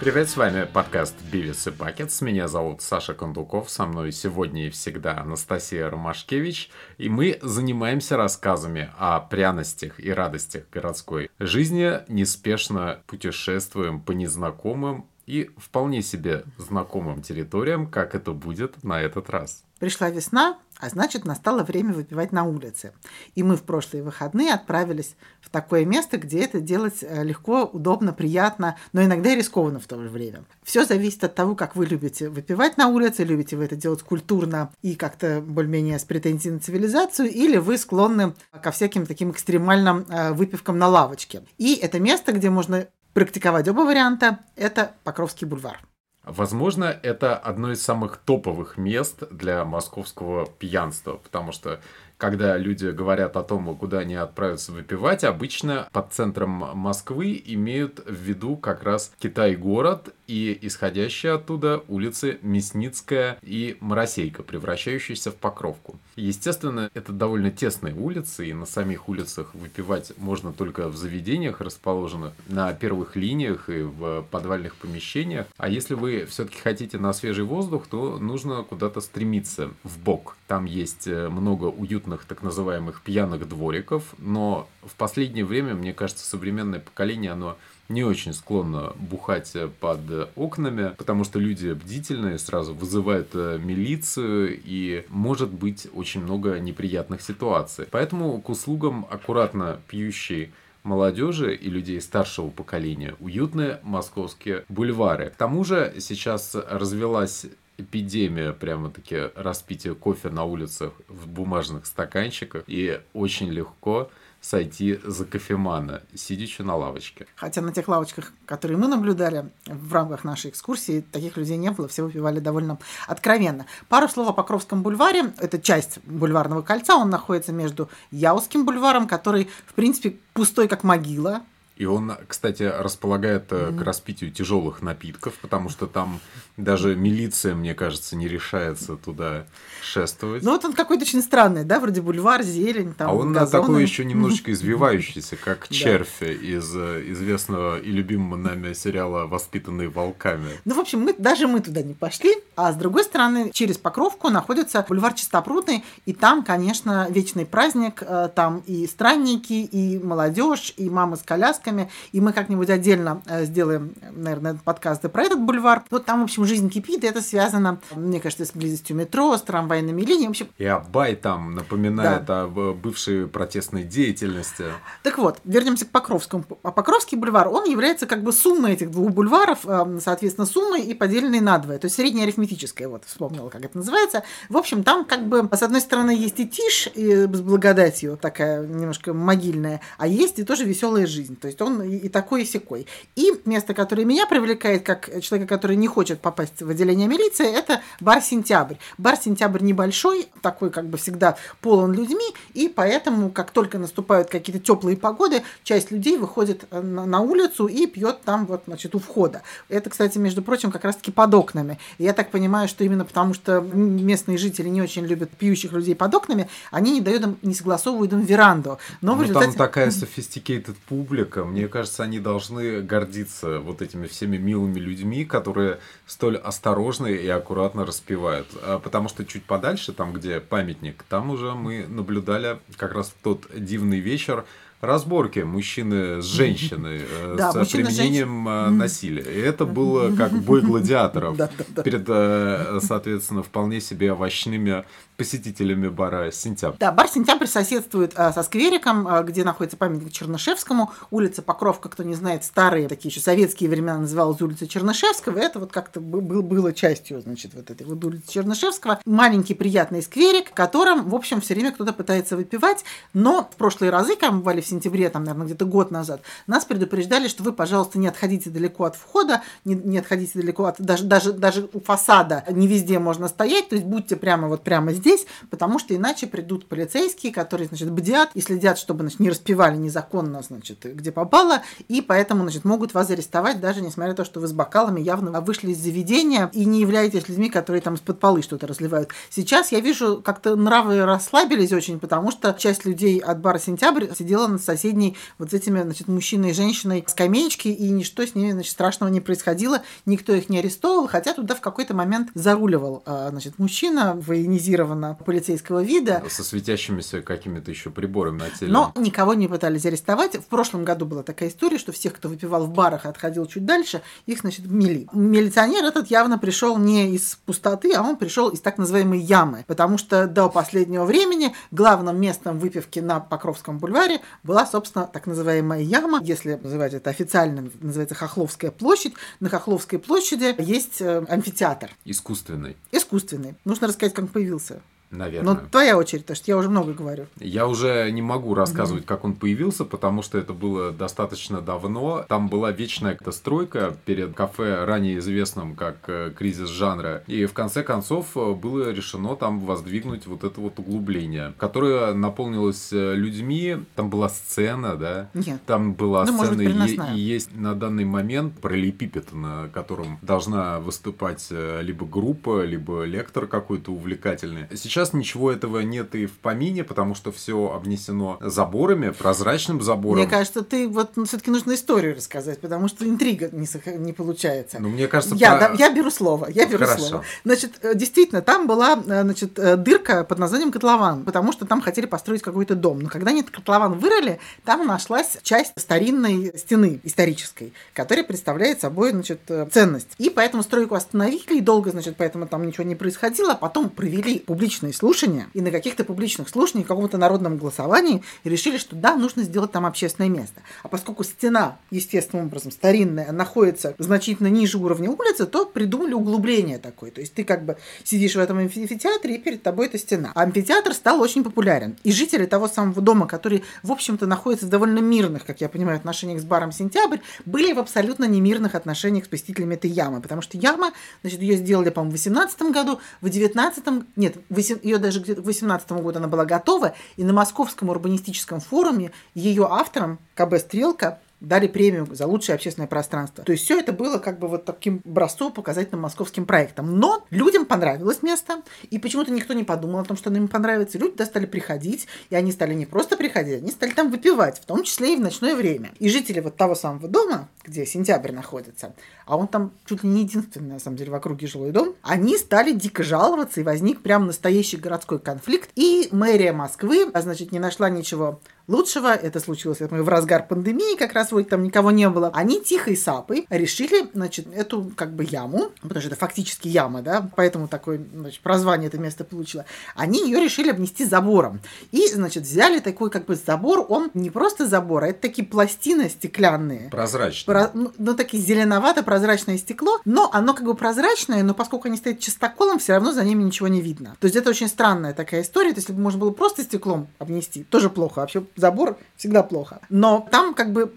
Привет, 0.00 0.28
с 0.28 0.36
вами 0.36 0.64
подкаст 0.64 1.16
Бивис 1.32 1.66
и 1.66 1.72
Бакетс. 1.72 2.20
Меня 2.20 2.46
зовут 2.46 2.82
Саша 2.82 3.14
Кондуков, 3.14 3.68
со 3.68 3.84
мной 3.84 4.12
сегодня 4.12 4.68
и 4.68 4.70
всегда 4.70 5.18
Анастасия 5.18 5.90
Ромашкевич, 5.90 6.70
и 6.98 7.08
мы 7.08 7.40
занимаемся 7.42 8.16
рассказами 8.16 8.92
о 8.96 9.18
пряностях 9.18 9.98
и 9.98 10.12
радостях 10.12 10.70
городской 10.70 11.32
жизни, 11.40 11.94
неспешно 12.06 13.02
путешествуем 13.08 14.00
по 14.00 14.12
незнакомым 14.12 15.08
и 15.28 15.50
вполне 15.58 16.00
себе 16.00 16.44
знакомым 16.56 17.20
территориям, 17.20 17.86
как 17.86 18.14
это 18.14 18.32
будет 18.32 18.82
на 18.82 19.00
этот 19.02 19.28
раз. 19.28 19.62
Пришла 19.78 20.08
весна, 20.10 20.58
а 20.80 20.88
значит, 20.88 21.24
настало 21.24 21.62
время 21.62 21.92
выпивать 21.92 22.32
на 22.32 22.44
улице. 22.44 22.92
И 23.34 23.42
мы 23.42 23.56
в 23.56 23.62
прошлые 23.62 24.02
выходные 24.02 24.52
отправились 24.54 25.16
в 25.40 25.50
такое 25.50 25.84
место, 25.84 26.16
где 26.16 26.40
это 26.40 26.60
делать 26.60 26.98
э, 27.02 27.22
легко, 27.22 27.64
удобно, 27.64 28.12
приятно, 28.12 28.76
но 28.92 29.04
иногда 29.04 29.30
и 29.30 29.36
рискованно 29.36 29.78
в 29.78 29.86
то 29.86 30.02
же 30.02 30.08
время. 30.08 30.44
Все 30.64 30.84
зависит 30.84 31.22
от 31.22 31.34
того, 31.34 31.54
как 31.54 31.76
вы 31.76 31.86
любите 31.86 32.28
выпивать 32.28 32.76
на 32.76 32.88
улице, 32.88 33.22
любите 33.22 33.56
вы 33.56 33.64
это 33.64 33.76
делать 33.76 34.02
культурно 34.02 34.72
и 34.82 34.96
как-то 34.96 35.40
более-менее 35.40 35.98
с 35.98 36.04
претензией 36.04 36.54
на 36.54 36.60
цивилизацию, 36.60 37.30
или 37.30 37.58
вы 37.58 37.76
склонны 37.76 38.34
ко 38.62 38.70
всяким 38.72 39.06
таким 39.06 39.30
экстремальным 39.30 40.06
э, 40.08 40.32
выпивкам 40.32 40.78
на 40.78 40.88
лавочке. 40.88 41.42
И 41.58 41.74
это 41.74 42.00
место, 42.00 42.32
где 42.32 42.50
можно 42.50 42.88
практиковать 43.18 43.66
оба 43.66 43.80
варианта, 43.80 44.38
это 44.54 44.92
Покровский 45.02 45.44
бульвар. 45.44 45.80
Возможно, 46.22 46.84
это 46.84 47.36
одно 47.36 47.72
из 47.72 47.82
самых 47.82 48.18
топовых 48.18 48.76
мест 48.76 49.24
для 49.32 49.64
московского 49.64 50.46
пьянства, 50.46 51.14
потому 51.14 51.50
что 51.50 51.80
когда 52.18 52.58
люди 52.58 52.86
говорят 52.86 53.36
о 53.36 53.42
том, 53.42 53.74
куда 53.76 54.00
они 54.00 54.16
отправятся 54.16 54.72
выпивать, 54.72 55.24
обычно 55.24 55.88
под 55.92 56.12
центром 56.12 56.50
Москвы 56.50 57.40
имеют 57.46 58.00
в 58.04 58.12
виду 58.12 58.56
как 58.56 58.82
раз 58.82 59.12
Китай-город 59.20 60.12
и 60.26 60.58
исходящие 60.62 61.32
оттуда 61.32 61.82
улицы 61.88 62.38
Мясницкая 62.42 63.38
и 63.40 63.76
Моросейка, 63.80 64.42
превращающиеся 64.42 65.30
в 65.30 65.36
Покровку. 65.36 65.98
Естественно, 66.16 66.90
это 66.92 67.12
довольно 67.12 67.50
тесные 67.50 67.94
улицы, 67.94 68.48
и 68.48 68.52
на 68.52 68.66
самих 68.66 69.08
улицах 69.08 69.54
выпивать 69.54 70.12
можно 70.18 70.52
только 70.52 70.88
в 70.88 70.96
заведениях, 70.96 71.60
расположенных 71.60 72.32
на 72.48 72.72
первых 72.74 73.14
линиях 73.16 73.70
и 73.70 73.82
в 73.82 74.22
подвальных 74.30 74.74
помещениях. 74.74 75.46
А 75.56 75.68
если 75.68 75.94
вы 75.94 76.26
все-таки 76.28 76.58
хотите 76.58 76.98
на 76.98 77.12
свежий 77.12 77.44
воздух, 77.44 77.86
то 77.86 78.18
нужно 78.18 78.64
куда-то 78.64 79.00
стремиться 79.00 79.70
в 79.84 79.98
бок. 80.00 80.36
Там 80.48 80.64
есть 80.64 81.06
э, 81.06 81.28
много 81.28 81.66
уютных 81.66 82.07
так 82.16 82.42
называемых 82.42 83.02
пьяных 83.02 83.48
двориков, 83.48 84.14
но 84.18 84.68
в 84.82 84.94
последнее 84.94 85.44
время, 85.44 85.74
мне 85.74 85.92
кажется, 85.92 86.24
современное 86.24 86.80
поколение, 86.80 87.32
оно 87.32 87.56
не 87.88 88.04
очень 88.04 88.34
склонна 88.34 88.92
бухать 88.96 89.54
под 89.80 90.00
окнами, 90.36 90.94
потому 90.96 91.24
что 91.24 91.38
люди 91.38 91.72
бдительные, 91.72 92.38
сразу 92.38 92.74
вызывают 92.74 93.30
э, 93.34 93.58
милицию 93.62 94.60
и 94.62 95.06
может 95.08 95.50
быть 95.50 95.88
очень 95.94 96.22
много 96.22 96.58
неприятных 96.58 97.22
ситуаций. 97.22 97.86
Поэтому 97.90 98.40
к 98.40 98.48
услугам 98.50 99.06
аккуратно 99.10 99.80
пьющей 99.88 100.52
молодежи 100.82 101.54
и 101.54 101.68
людей 101.68 102.00
старшего 102.00 102.50
поколения 102.50 103.14
уютные 103.20 103.80
московские 103.82 104.64
бульвары. 104.68 105.30
К 105.30 105.36
тому 105.36 105.64
же 105.64 105.94
сейчас 105.98 106.54
развелась 106.54 107.46
эпидемия 107.78 108.52
прямо-таки 108.52 109.30
распития 109.34 109.94
кофе 109.94 110.30
на 110.30 110.44
улицах 110.44 110.92
в 111.08 111.28
бумажных 111.28 111.86
стаканчиках 111.86 112.64
и 112.66 113.00
очень 113.14 113.50
легко 113.50 114.10
сойти 114.40 115.00
за 115.04 115.24
кофемана, 115.24 116.02
сидячи 116.14 116.62
на 116.62 116.76
лавочке. 116.76 117.26
Хотя 117.34 117.60
на 117.60 117.72
тех 117.72 117.88
лавочках, 117.88 118.32
которые 118.46 118.78
мы 118.78 118.86
наблюдали 118.86 119.50
в 119.66 119.92
рамках 119.92 120.24
нашей 120.24 120.50
экскурсии, 120.50 121.00
таких 121.00 121.36
людей 121.36 121.56
не 121.56 121.70
было, 121.70 121.88
все 121.88 122.04
выпивали 122.04 122.38
довольно 122.38 122.78
откровенно. 123.06 123.66
Пару 123.88 124.08
слов 124.08 124.28
о 124.28 124.32
Покровском 124.32 124.82
бульваре. 124.82 125.32
Это 125.38 125.60
часть 125.60 125.98
бульварного 126.04 126.62
кольца, 126.62 126.96
он 126.96 127.10
находится 127.10 127.52
между 127.52 127.88
Яузским 128.10 128.64
бульваром, 128.64 129.08
который, 129.08 129.48
в 129.66 129.74
принципе, 129.74 130.16
пустой 130.34 130.68
как 130.68 130.84
могила, 130.84 131.42
и 131.78 131.84
он, 131.84 132.12
кстати, 132.26 132.64
располагает 132.64 133.52
mm-hmm. 133.52 133.78
к 133.78 133.82
распитию 133.82 134.32
тяжелых 134.32 134.82
напитков, 134.82 135.34
потому 135.34 135.68
что 135.68 135.86
там 135.86 136.18
даже 136.56 136.96
милиция, 136.96 137.54
мне 137.54 137.72
кажется, 137.72 138.16
не 138.16 138.26
решается 138.26 138.96
туда 138.96 139.46
шествовать. 139.80 140.42
Ну 140.42 140.50
вот 140.50 140.64
он 140.64 140.72
какой-то 140.72 141.04
очень 141.04 141.22
странный, 141.22 141.62
да, 141.64 141.78
вроде 141.78 142.02
бульвар, 142.02 142.42
зелень, 142.42 142.94
там. 142.94 143.10
А 143.10 143.14
он 143.14 143.32
газоны. 143.32 143.62
такой 143.62 143.82
еще 143.82 144.04
немножечко 144.04 144.50
извивающийся, 144.50 145.36
как 145.36 145.68
червь 145.68 146.22
из 146.22 146.74
э, 146.74 147.04
известного 147.12 147.78
и 147.78 147.92
любимого 147.92 148.36
нами 148.36 148.72
сериала 148.72 149.26
«Воспитанные 149.26 149.88
волками». 149.88 150.50
Ну, 150.64 150.74
в 150.74 150.80
общем, 150.80 151.02
мы, 151.02 151.14
даже 151.16 151.46
мы 151.46 151.60
туда 151.60 151.82
не 151.82 151.94
пошли, 151.94 152.34
а 152.56 152.72
с 152.72 152.74
другой 152.76 153.04
стороны, 153.04 153.52
через 153.54 153.78
Покровку 153.78 154.28
находится 154.30 154.84
бульвар 154.88 155.14
Чистопрудный, 155.14 155.84
и 156.06 156.12
там, 156.12 156.42
конечно, 156.42 157.06
вечный 157.08 157.46
праздник, 157.46 158.02
э, 158.02 158.30
там 158.34 158.64
и 158.66 158.88
странники, 158.88 159.52
и 159.52 159.98
молодежь, 160.02 160.74
и 160.76 160.90
мамы 160.90 161.16
с 161.16 161.22
коляской, 161.22 161.67
парками, 161.68 161.90
и 162.12 162.20
мы 162.20 162.32
как-нибудь 162.32 162.70
отдельно 162.70 163.22
э, 163.26 163.44
сделаем, 163.44 163.94
наверное, 164.12 164.58
подкасты 164.64 165.08
про 165.08 165.22
этот 165.22 165.40
бульвар. 165.40 165.84
Вот 165.90 166.04
там, 166.04 166.20
в 166.20 166.24
общем, 166.24 166.44
жизнь 166.44 166.70
кипит, 166.70 167.04
и 167.04 167.06
это 167.06 167.20
связано, 167.20 167.80
мне 167.94 168.20
кажется, 168.20 168.44
с 168.44 168.52
близостью 168.52 168.96
метро, 168.96 169.36
с 169.36 169.42
трамвайными 169.42 170.02
линиями. 170.02 170.28
В 170.28 170.30
общем... 170.30 170.48
И 170.58 170.64
Абай 170.64 171.14
там 171.16 171.54
напоминает 171.54 172.24
да. 172.24 172.44
о 172.44 172.74
бывшей 172.74 173.26
протестной 173.26 173.84
деятельности. 173.84 174.64
Так 175.02 175.18
вот, 175.18 175.38
вернемся 175.44 175.84
к 175.84 175.90
Покровскому. 175.90 176.44
А 176.62 176.72
Покровский 176.72 177.16
бульвар, 177.16 177.48
он 177.48 177.64
является 177.64 178.06
как 178.06 178.22
бы 178.22 178.32
суммой 178.32 178.72
этих 178.72 178.90
двух 178.90 179.10
бульваров, 179.10 179.60
э, 179.64 179.98
соответственно, 180.02 180.46
суммой 180.46 180.82
и 180.82 180.94
поделенной 180.94 181.40
на 181.40 181.58
двое. 181.58 181.78
То 181.78 181.86
есть 181.86 181.96
средняя 181.96 182.24
арифметическая, 182.24 182.88
вот 182.88 183.04
вспомнила, 183.04 183.48
как 183.48 183.64
это 183.64 183.76
называется. 183.78 184.22
В 184.48 184.56
общем, 184.56 184.82
там 184.82 185.04
как 185.04 185.26
бы, 185.26 185.48
с 185.50 185.62
одной 185.62 185.80
стороны, 185.80 186.10
есть 186.10 186.40
и 186.40 186.48
тишь 186.48 186.88
и 186.94 187.26
с 187.26 187.40
благодатью, 187.40 188.16
такая 188.20 188.66
немножко 188.66 189.12
могильная, 189.12 189.80
а 189.98 190.06
есть 190.06 190.38
и 190.38 190.44
тоже 190.44 190.64
веселая 190.64 191.06
жизнь. 191.06 191.36
То 191.36 191.46
есть 191.46 191.57
есть 191.58 191.62
он 191.62 191.82
и 191.82 192.08
такой, 192.08 192.42
и 192.42 192.44
секой. 192.44 192.86
И 193.16 193.32
место, 193.44 193.74
которое 193.74 194.04
меня 194.04 194.26
привлекает, 194.26 194.82
как 194.82 195.22
человека, 195.22 195.54
который 195.54 195.76
не 195.76 195.86
хочет 195.86 196.20
попасть 196.20 196.62
в 196.62 196.68
отделение 196.68 197.08
милиции, 197.08 197.46
это 197.46 197.80
бар 198.00 198.22
«Сентябрь». 198.22 198.76
Бар 198.96 199.16
«Сентябрь» 199.16 199.62
небольшой, 199.62 200.28
такой 200.42 200.70
как 200.70 200.88
бы 200.88 200.98
всегда 200.98 201.36
полон 201.60 201.92
людьми, 201.92 202.34
и 202.54 202.68
поэтому, 202.68 203.30
как 203.30 203.50
только 203.50 203.78
наступают 203.78 204.28
какие-то 204.28 204.60
теплые 204.60 204.96
погоды, 204.96 205.42
часть 205.64 205.90
людей 205.90 206.16
выходит 206.18 206.64
э, 206.70 206.80
на, 206.80 207.20
улицу 207.20 207.66
и 207.66 207.86
пьет 207.86 208.22
там 208.22 208.46
вот, 208.46 208.62
значит, 208.66 208.94
у 208.94 208.98
входа. 208.98 209.42
Это, 209.68 209.90
кстати, 209.90 210.18
между 210.18 210.42
прочим, 210.42 210.70
как 210.70 210.84
раз-таки 210.84 211.10
под 211.10 211.34
окнами. 211.34 211.78
И 211.98 212.04
я 212.04 212.12
так 212.12 212.30
понимаю, 212.30 212.68
что 212.68 212.84
именно 212.84 213.04
потому, 213.04 213.34
что 213.34 213.60
местные 213.60 214.38
жители 214.38 214.68
не 214.68 214.80
очень 214.80 215.04
любят 215.04 215.30
пьющих 215.30 215.72
людей 215.72 215.96
под 215.96 216.14
окнами, 216.14 216.48
они 216.70 216.92
не 216.92 217.00
дают 217.00 217.22
им, 217.22 217.38
не 217.42 217.54
согласовывают 217.54 218.12
им 218.12 218.20
веранду. 218.20 218.78
Но 219.00 219.14
в 219.14 219.16
ну, 219.18 219.22
результате... 219.24 219.46
там 219.46 219.56
такая 219.56 219.88
sophisticated 219.88 220.76
публика, 220.88 221.44
мне 221.48 221.68
кажется, 221.68 222.02
они 222.02 222.20
должны 222.20 222.80
гордиться 222.82 223.60
вот 223.60 223.82
этими 223.82 224.06
всеми 224.06 224.36
милыми 224.36 224.78
людьми, 224.78 225.24
которые 225.24 225.78
столь 226.06 226.36
осторожно 226.36 227.06
и 227.06 227.26
аккуратно 227.28 227.84
распевают. 227.84 228.46
А 228.62 228.78
потому 228.78 229.08
что 229.08 229.24
чуть 229.24 229.44
подальше, 229.44 229.92
там, 229.92 230.12
где 230.12 230.40
памятник, 230.40 231.02
там 231.08 231.30
уже 231.30 231.54
мы 231.54 231.86
наблюдали 231.86 232.58
как 232.76 232.94
раз 232.94 233.08
в 233.08 233.22
тот 233.22 233.46
дивный 233.54 234.00
вечер, 234.00 234.44
разборки 234.80 235.40
мужчины 235.40 236.22
с 236.22 236.24
женщиной, 236.24 237.02
э, 237.02 237.34
да, 237.38 237.52
с 237.52 237.68
применением 237.68 238.46
женщ... 238.46 238.68
Э, 238.68 238.70
насилия. 238.70 239.22
И 239.22 239.40
это 239.40 239.64
было 239.66 240.14
как 240.14 240.32
бой 240.32 240.62
гладиаторов 240.62 241.36
перед, 241.84 242.04
э, 242.08 242.78
соответственно, 242.82 243.42
вполне 243.42 243.80
себе 243.80 244.12
овощными 244.12 244.84
посетителями 245.16 245.88
бара 245.88 246.30
«Сентябрь». 246.30 246.76
Да, 246.78 246.92
бар 246.92 247.08
«Сентябрь» 247.08 247.46
соседствует 247.46 248.12
со 248.12 248.42
сквериком, 248.44 249.08
где 249.24 249.42
находится 249.42 249.76
памятник 249.76 250.12
Чернышевскому. 250.12 250.92
Улица 251.10 251.42
Покровка, 251.42 251.88
кто 251.88 252.04
не 252.04 252.14
знает, 252.14 252.44
старые 252.44 252.86
такие 252.86 253.10
еще 253.10 253.20
советские 253.20 253.68
времена 253.68 253.98
называлась 253.98 254.40
улица 254.40 254.68
Чернышевского. 254.68 255.38
Это 255.38 255.58
вот 255.58 255.72
как-то 255.72 255.98
был, 256.00 256.42
было 256.42 256.72
частью, 256.72 257.20
значит, 257.20 257.54
вот 257.54 257.68
этой 257.68 257.84
вот 257.84 258.04
улицы 258.04 258.30
Чернышевского. 258.30 259.00
Маленький 259.04 259.54
приятный 259.54 260.02
скверик, 260.02 260.50
в 260.50 260.54
котором, 260.54 261.08
в 261.08 261.14
общем, 261.16 261.40
все 261.40 261.54
время 261.54 261.72
кто-то 261.72 261.92
пытается 261.92 262.36
выпивать. 262.36 262.84
Но 263.12 263.50
в 263.52 263.56
прошлые 263.56 263.90
разы, 263.90 264.14
когда 264.14 264.30
мы 264.30 264.38
бывали 264.38 264.60
в 264.60 264.67
сентябре, 264.68 265.08
там, 265.10 265.24
наверное, 265.24 265.46
где-то 265.46 265.64
год 265.64 265.90
назад, 265.90 266.22
нас 266.46 266.64
предупреждали, 266.64 267.28
что 267.28 267.42
вы, 267.42 267.52
пожалуйста, 267.52 267.98
не 267.98 268.08
отходите 268.08 268.50
далеко 268.50 268.84
от 268.84 268.96
входа, 268.96 269.42
не, 269.64 269.74
не 269.74 269.98
отходите 269.98 270.38
далеко 270.38 270.64
от... 270.64 270.80
Даже, 270.80 271.04
даже, 271.04 271.32
даже 271.32 271.68
у 271.72 271.80
фасада 271.80 272.44
не 272.50 272.66
везде 272.66 272.98
можно 272.98 273.28
стоять, 273.28 273.68
то 273.68 273.74
есть 273.74 273.86
будьте 273.86 274.16
прямо 274.16 274.48
вот 274.48 274.62
прямо 274.62 274.92
здесь 274.92 275.26
потому 275.50 275.78
что 275.78 275.94
иначе 275.94 276.26
придут 276.26 276.66
полицейские, 276.66 277.32
которые, 277.32 277.68
значит, 277.68 277.90
бдят 277.90 278.30
и 278.34 278.40
следят, 278.40 278.78
чтобы, 278.78 279.00
значит, 279.00 279.20
не 279.20 279.30
распивали 279.30 279.76
незаконно, 279.76 280.42
значит, 280.42 280.84
где 280.84 281.12
попало, 281.12 281.62
и 281.88 282.00
поэтому, 282.00 282.42
значит, 282.42 282.64
могут 282.64 282.94
вас 282.94 283.10
арестовать, 283.10 283.60
даже 283.60 283.80
несмотря 283.80 284.12
на 284.12 284.16
то, 284.16 284.24
что 284.24 284.40
вы 284.40 284.46
с 284.46 284.52
бокалами 284.52 285.00
явно 285.00 285.40
вышли 285.40 285.70
из 285.70 285.78
заведения 285.78 286.50
и 286.52 286.64
не 286.64 286.80
являетесь 286.80 287.28
людьми, 287.28 287.50
которые 287.50 287.80
там 287.80 287.94
из-под 287.94 288.18
полы 288.18 288.42
что-то 288.42 288.66
разливают. 288.66 289.10
Сейчас 289.30 289.72
я 289.72 289.80
вижу, 289.80 290.20
как-то 290.24 290.56
нравы 290.56 291.04
расслабились 291.04 291.72
очень, 291.72 291.98
потому 291.98 292.30
что 292.30 292.52
часть 292.52 292.84
людей 292.84 293.18
от 293.18 293.40
бара 293.40 293.58
«Сентябрь» 293.58 294.06
сидела 294.16 294.57
с 294.58 294.64
соседней 294.64 295.16
вот 295.38 295.50
с 295.50 295.54
этими, 295.54 295.82
значит, 295.82 296.08
мужчиной 296.08 296.50
и 296.50 296.54
женщиной 296.54 297.04
скамеечки, 297.06 297.68
и 297.68 297.90
ничто 297.90 298.24
с 298.24 298.34
ними, 298.34 298.52
значит, 298.52 298.72
страшного 298.72 299.10
не 299.10 299.20
происходило, 299.20 299.82
никто 300.06 300.32
их 300.34 300.48
не 300.48 300.58
арестовывал, 300.58 301.08
хотя 301.08 301.34
туда 301.34 301.54
в 301.54 301.60
какой-то 301.60 301.94
момент 301.94 302.30
заруливал, 302.34 303.02
а, 303.06 303.30
значит, 303.30 303.58
мужчина 303.58 304.14
военизированно 304.14 305.18
полицейского 305.24 305.82
вида. 305.82 306.22
Со 306.28 306.44
светящимися 306.44 307.22
какими-то 307.22 307.70
еще 307.70 307.90
приборами 307.90 308.38
на 308.38 308.50
теле. 308.50 308.72
Но 308.72 308.92
никого 308.96 309.34
не 309.34 309.48
пытались 309.48 309.84
арестовать. 309.86 310.36
В 310.36 310.46
прошлом 310.46 310.84
году 310.84 311.06
была 311.06 311.22
такая 311.22 311.48
история, 311.48 311.78
что 311.78 311.92
всех, 311.92 312.14
кто 312.14 312.28
выпивал 312.28 312.66
в 312.66 312.72
барах 312.72 313.04
и 313.04 313.08
отходил 313.08 313.46
чуть 313.46 313.64
дальше, 313.64 314.02
их, 314.26 314.40
значит, 314.40 314.66
мели. 314.66 315.08
Милиционер 315.12 315.84
этот 315.84 316.08
явно 316.08 316.38
пришел 316.38 316.78
не 316.78 317.14
из 317.14 317.38
пустоты, 317.46 317.92
а 317.94 318.02
он 318.02 318.16
пришел 318.16 318.48
из 318.48 318.60
так 318.60 318.78
называемой 318.78 319.20
ямы, 319.20 319.64
потому 319.66 319.98
что 319.98 320.26
до 320.26 320.48
последнего 320.48 321.04
времени 321.04 321.54
главным 321.70 322.20
местом 322.20 322.58
выпивки 322.58 323.00
на 323.00 323.20
Покровском 323.20 323.78
бульваре 323.78 324.20
была, 324.48 324.66
собственно, 324.66 325.06
так 325.06 325.26
называемая 325.26 325.82
яма. 325.82 326.20
Если 326.24 326.54
называть 326.54 326.94
это 326.94 327.10
официально, 327.10 327.70
называется 327.82 328.14
Хохловская 328.14 328.70
площадь. 328.70 329.12
На 329.40 329.50
Хохловской 329.50 329.98
площади 329.98 330.54
есть 330.58 331.02
э, 331.02 331.22
амфитеатр. 331.28 331.90
Искусственный. 332.06 332.74
Искусственный. 332.90 333.56
Нужно 333.66 333.88
рассказать, 333.88 334.14
как 334.14 334.24
он 334.24 334.30
появился. 334.30 334.80
Наверное. 335.10 335.54
Ну, 335.54 335.60
твоя 335.70 335.96
очередь, 335.96 336.22
потому 336.22 336.36
что 336.36 336.50
я 336.50 336.56
уже 336.56 336.68
много 336.68 336.92
говорю. 336.92 337.26
Я 337.38 337.66
уже 337.66 338.10
не 338.10 338.22
могу 338.22 338.54
рассказывать, 338.54 339.06
как 339.06 339.24
он 339.24 339.34
появился, 339.34 339.84
потому 339.84 340.22
что 340.22 340.38
это 340.38 340.52
было 340.52 340.92
достаточно 340.92 341.60
давно. 341.60 342.24
Там 342.28 342.48
была 342.48 342.70
вечная 342.72 343.18
стройка 343.30 343.96
перед 344.04 344.34
кафе, 344.34 344.84
ранее 344.84 345.18
известным 345.18 345.76
как 345.76 345.96
э, 346.08 346.32
кризис 346.36 346.68
жанра. 346.68 347.22
И 347.26 347.46
в 347.46 347.52
конце 347.52 347.82
концов 347.82 348.36
э, 348.36 348.52
было 348.52 348.90
решено 348.90 349.36
там 349.36 349.60
воздвигнуть 349.60 350.26
вот 350.26 350.44
это 350.44 350.60
вот 350.60 350.78
углубление, 350.78 351.54
которое 351.56 352.12
наполнилось 352.12 352.92
э, 352.92 353.14
людьми. 353.14 353.78
Там 353.94 354.10
была 354.10 354.28
сцена, 354.28 354.96
да? 354.96 355.30
Нет. 355.34 355.60
Там 355.66 355.94
была 355.94 356.24
Ну, 356.24 356.32
может 356.32 356.54
сцена, 356.54 356.84
быть, 356.84 356.98
и, 357.14 357.16
и 357.16 357.20
есть 357.20 357.54
на 357.54 357.74
данный 357.74 358.04
момент 358.04 358.60
параллелепипед, 358.60 359.32
на 359.32 359.68
котором 359.68 360.18
должна 360.22 360.80
выступать 360.80 361.48
либо 361.50 362.04
группа, 362.06 362.64
либо 362.64 363.04
лектор 363.04 363.46
какой-то 363.46 363.92
увлекательный. 363.92 364.66
Сейчас 364.74 364.97
ничего 365.12 365.52
этого 365.52 365.80
нет 365.80 366.14
и 366.14 366.26
в 366.26 366.38
помине, 366.38 366.84
потому 366.84 367.14
что 367.14 367.32
все 367.32 367.72
обнесено 367.74 368.38
заборами, 368.40 369.10
прозрачным 369.10 369.80
забором. 369.82 370.18
Мне 370.20 370.28
кажется, 370.28 370.62
ты 370.62 370.88
вот 370.88 371.16
ну, 371.16 371.24
все-таки 371.24 371.50
нужно 371.50 371.74
историю 371.74 372.16
рассказать, 372.16 372.60
потому 372.60 372.88
что 372.88 373.04
интрига 373.08 373.48
не, 373.52 373.66
сох- 373.66 373.86
не 373.86 374.12
получается. 374.12 374.78
Ну, 374.80 374.88
мне 374.88 375.08
кажется, 375.08 375.34
я, 375.34 375.56
про- 375.56 375.68
да- 375.68 375.74
я 375.78 375.92
беру 375.92 376.10
слово, 376.10 376.48
я 376.50 376.66
беру 376.66 376.84
Хорошо. 376.84 377.04
слово. 377.04 377.24
Значит, 377.44 377.78
э, 377.82 377.94
действительно, 377.94 378.42
там 378.42 378.66
была 378.66 378.94
э, 379.06 379.22
значит, 379.22 379.58
э, 379.58 379.76
дырка 379.76 380.24
под 380.24 380.38
названием 380.38 380.72
котлован, 380.72 381.24
потому 381.24 381.52
что 381.52 381.66
там 381.66 381.80
хотели 381.80 382.06
построить 382.06 382.42
какой-то 382.42 382.74
дом. 382.74 383.00
Но 383.00 383.08
когда 383.08 383.30
они 383.30 383.40
этот 383.40 383.54
котлован 383.54 383.98
вырыли, 383.98 384.38
там 384.64 384.86
нашлась 384.86 385.38
часть 385.42 385.72
старинной 385.76 386.52
стены 386.56 387.00
исторической, 387.04 387.72
которая 387.92 388.24
представляет 388.24 388.80
собой 388.80 389.10
значит, 389.10 389.40
ценность. 389.72 390.08
И 390.18 390.30
поэтому 390.30 390.62
стройку 390.62 390.94
остановили, 390.94 391.58
и 391.58 391.60
долго, 391.60 391.90
значит, 391.90 392.16
поэтому 392.16 392.46
там 392.46 392.66
ничего 392.66 392.84
не 392.84 392.94
происходило, 392.94 393.52
а 393.52 393.56
потом 393.56 393.90
провели 393.90 394.42
публичные 394.88 394.92
слушания, 394.92 395.48
и 395.54 395.60
на 395.60 395.70
каких-то 395.70 396.04
публичных 396.04 396.48
слушаниях, 396.48 396.86
в 396.86 396.88
каком-то 396.88 397.18
народном 397.18 397.56
голосовании 397.58 398.22
решили, 398.44 398.78
что 398.78 398.96
да, 398.96 399.16
нужно 399.16 399.42
сделать 399.42 399.72
там 399.72 399.86
общественное 399.86 400.30
место. 400.30 400.62
А 400.82 400.88
поскольку 400.88 401.24
стена, 401.24 401.78
естественным 401.90 402.46
образом, 402.46 402.70
старинная, 402.70 403.32
находится 403.32 403.94
значительно 403.98 404.48
ниже 404.48 404.78
уровня 404.78 405.10
улицы, 405.10 405.46
то 405.46 405.66
придумали 405.66 406.14
углубление 406.14 406.78
такое. 406.78 407.10
То 407.10 407.20
есть 407.20 407.34
ты 407.34 407.44
как 407.44 407.64
бы 407.64 407.76
сидишь 408.04 408.36
в 408.36 408.38
этом 408.38 408.58
амфитеатре, 408.58 409.36
и 409.36 409.38
перед 409.38 409.62
тобой 409.62 409.86
эта 409.86 409.98
стена. 409.98 410.32
А 410.34 410.42
амфитеатр 410.42 410.94
стал 410.94 411.20
очень 411.20 411.44
популярен. 411.44 411.96
И 412.04 412.12
жители 412.12 412.46
того 412.46 412.68
самого 412.68 413.02
дома, 413.02 413.26
который, 413.26 413.62
в 413.82 413.92
общем-то, 413.92 414.26
находится 414.26 414.66
в 414.66 414.68
довольно 414.68 415.00
мирных, 415.00 415.44
как 415.44 415.60
я 415.60 415.68
понимаю, 415.68 415.98
отношениях 415.98 416.40
с 416.40 416.44
баром 416.44 416.72
«Сентябрь», 416.72 417.18
были 417.44 417.72
в 417.72 417.78
абсолютно 417.78 418.24
немирных 418.24 418.74
отношениях 418.74 419.24
с 419.24 419.28
посетителями 419.28 419.74
этой 419.74 419.90
ямы. 419.90 420.20
Потому 420.20 420.42
что 420.42 420.56
яма, 420.56 420.92
значит, 421.22 421.40
ее 421.40 421.56
сделали, 421.56 421.90
по-моему, 421.90 422.10
в 422.10 422.20
18 422.20 422.62
году, 422.62 423.00
в 423.20 423.28
19 423.28 423.84
нет, 424.16 424.36
ее 424.82 424.98
даже 424.98 425.20
где-то 425.20 425.42
к 425.42 425.44
18 425.44 425.90
году 425.92 426.18
она 426.18 426.28
была 426.28 426.44
готова, 426.44 426.94
и 427.16 427.24
на 427.24 427.32
Московском 427.32 427.88
урбанистическом 427.90 428.60
форуме 428.60 429.12
ее 429.34 429.66
авторам 429.68 430.18
КБ 430.34 430.58
«Стрелка» 430.58 431.20
дали 431.40 431.68
премию 431.68 432.08
за 432.10 432.26
лучшее 432.26 432.54
общественное 432.54 432.88
пространство. 432.88 433.44
То 433.44 433.52
есть 433.52 433.64
все 433.64 433.78
это 433.78 433.92
было 433.92 434.18
как 434.18 434.38
бы 434.38 434.48
вот 434.48 434.64
таким 434.64 435.00
образцом 435.04 435.52
показательным 435.52 436.02
московским 436.02 436.46
проектом. 436.46 436.98
Но 436.98 437.24
людям 437.30 437.64
понравилось 437.64 438.22
место, 438.22 438.62
и 438.90 438.98
почему-то 438.98 439.30
никто 439.30 439.54
не 439.54 439.64
подумал 439.64 440.00
о 440.00 440.04
том, 440.04 440.16
что 440.16 440.32
им 440.32 440.48
понравится. 440.48 440.98
Люди 440.98 441.22
стали 441.22 441.46
приходить, 441.46 442.06
и 442.30 442.34
они 442.34 442.52
стали 442.52 442.74
не 442.74 442.86
просто 442.86 443.16
приходить, 443.16 443.62
они 443.62 443.70
стали 443.70 443.92
там 443.92 444.10
выпивать, 444.10 444.58
в 444.58 444.64
том 444.64 444.82
числе 444.82 445.14
и 445.14 445.16
в 445.16 445.20
ночное 445.20 445.54
время. 445.54 445.92
И 445.98 446.08
жители 446.08 446.40
вот 446.40 446.56
того 446.56 446.74
самого 446.74 447.08
дома, 447.08 447.48
где 447.64 447.86
сентябрь 447.86 448.32
находится, 448.32 448.94
а 449.26 449.36
он 449.36 449.48
там 449.48 449.72
чуть 449.84 450.02
ли 450.02 450.08
не 450.08 450.22
единственный, 450.22 450.74
на 450.74 450.78
самом 450.78 450.96
деле, 450.96 451.10
в 451.10 451.14
округе 451.14 451.46
жилой 451.46 451.70
дом, 451.70 451.94
они 452.02 452.36
стали 452.36 452.72
дико 452.72 453.02
жаловаться, 453.02 453.60
и 453.60 453.64
возник 453.64 454.02
прям 454.02 454.26
настоящий 454.26 454.76
городской 454.76 455.18
конфликт. 455.18 455.70
И 455.74 456.08
мэрия 456.12 456.52
Москвы, 456.52 457.08
а 457.12 457.22
значит, 457.22 457.52
не 457.52 457.58
нашла 457.58 457.90
ничего 457.90 458.40
лучшего. 458.68 459.14
Это 459.14 459.40
случилось 459.40 459.80
я 459.80 459.88
думаю, 459.88 460.04
в 460.04 460.08
разгар 460.08 460.46
пандемии, 460.46 460.96
как 460.96 461.14
раз 461.14 461.32
вот 461.32 461.48
там 461.48 461.62
никого 461.62 461.90
не 461.90 462.08
было. 462.08 462.30
Они 462.34 462.60
тихой 462.60 462.96
сапой 462.96 463.46
решили, 463.50 464.08
значит, 464.14 464.46
эту 464.54 464.92
как 464.94 465.14
бы 465.14 465.24
яму, 465.24 465.70
потому 465.82 466.00
что 466.00 466.10
это 466.10 466.16
фактически 466.16 466.68
яма, 466.68 467.02
да, 467.02 467.28
поэтому 467.34 467.68
такое 467.68 468.00
значит, 468.14 468.40
прозвание 468.40 468.88
это 468.88 468.98
место 468.98 469.24
получило. 469.24 469.64
Они 469.94 470.22
ее 470.24 470.40
решили 470.40 470.70
обнести 470.70 471.04
забором. 471.04 471.60
И, 471.90 472.06
значит, 472.08 472.44
взяли 472.44 472.78
такой 472.78 473.10
как 473.10 473.24
бы 473.24 473.34
забор, 473.34 473.84
он 473.88 474.10
не 474.14 474.30
просто 474.30 474.66
забор, 474.66 475.04
а 475.04 475.08
это 475.08 475.20
такие 475.20 475.46
пластины 475.46 476.08
стеклянные. 476.10 476.90
Прозрачный. 476.90 477.46
Про- 477.46 477.70
ну, 477.74 477.92
ну, 477.98 478.14
такие 478.14 478.42
зеленовато-прозрачное 478.42 479.58
стекло, 479.58 480.00
но 480.04 480.30
оно 480.32 480.54
как 480.54 480.66
бы 480.66 480.74
прозрачное, 480.74 481.42
но 481.42 481.54
поскольку 481.54 481.88
они 481.88 481.96
стоят 481.96 482.20
чистоколом, 482.20 482.78
все 482.78 482.94
равно 482.94 483.12
за 483.12 483.24
ними 483.24 483.42
ничего 483.42 483.68
не 483.68 483.80
видно. 483.80 484.16
То 484.20 484.26
есть 484.26 484.36
это 484.36 484.50
очень 484.50 484.68
странная 484.68 485.14
такая 485.14 485.42
история. 485.42 485.70
То 485.70 485.76
есть, 485.76 485.88
если 485.88 485.96
бы 485.96 486.02
можно 486.02 486.20
было 486.20 486.30
просто 486.30 486.62
стеклом 486.62 487.08
обнести, 487.18 487.64
тоже 487.64 487.88
плохо. 487.90 488.20
Вообще 488.20 488.44
забор 488.60 488.98
всегда 489.16 489.42
плохо. 489.42 489.80
Но 489.88 490.26
там 490.30 490.54
как 490.54 490.72
бы 490.72 490.92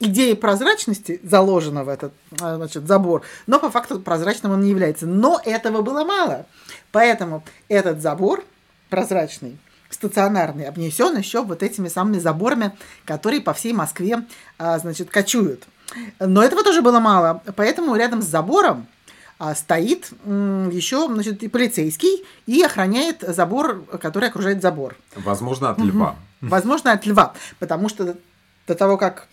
идея 0.00 0.36
прозрачности 0.36 1.20
заложена 1.22 1.84
в 1.84 1.88
этот 1.88 2.12
а, 2.40 2.56
значит, 2.56 2.86
забор, 2.86 3.22
но 3.46 3.58
по 3.58 3.70
факту 3.70 4.00
прозрачным 4.00 4.52
он 4.52 4.62
не 4.62 4.70
является. 4.70 5.06
Но 5.06 5.40
этого 5.44 5.82
было 5.82 6.04
мало. 6.04 6.46
Поэтому 6.92 7.44
этот 7.68 8.00
забор 8.00 8.44
прозрачный 8.90 9.58
стационарный, 9.90 10.66
обнесен 10.66 11.16
еще 11.16 11.42
вот 11.42 11.62
этими 11.62 11.88
самыми 11.88 12.18
заборами, 12.18 12.72
которые 13.04 13.40
по 13.40 13.54
всей 13.54 13.72
Москве, 13.72 14.24
а, 14.58 14.78
значит, 14.78 15.10
кочуют. 15.10 15.64
Но 16.18 16.42
этого 16.42 16.64
тоже 16.64 16.82
было 16.82 17.00
мало, 17.00 17.42
поэтому 17.56 17.94
рядом 17.94 18.20
с 18.20 18.26
забором 18.26 18.86
а, 19.38 19.54
стоит 19.54 20.10
еще, 20.26 21.06
значит, 21.06 21.42
и 21.42 21.48
полицейский 21.48 22.24
и 22.46 22.62
охраняет 22.62 23.24
забор, 23.26 23.84
который 24.00 24.28
окружает 24.28 24.62
забор. 24.62 24.96
Возможно, 25.16 25.70
от 25.70 25.78
льва. 25.78 26.16
Возможно, 26.50 26.92
от 26.92 27.06
льва, 27.06 27.34
потому 27.58 27.88
что 27.88 28.16
до 28.66 28.74
того, 28.74 28.96
как 28.96 29.28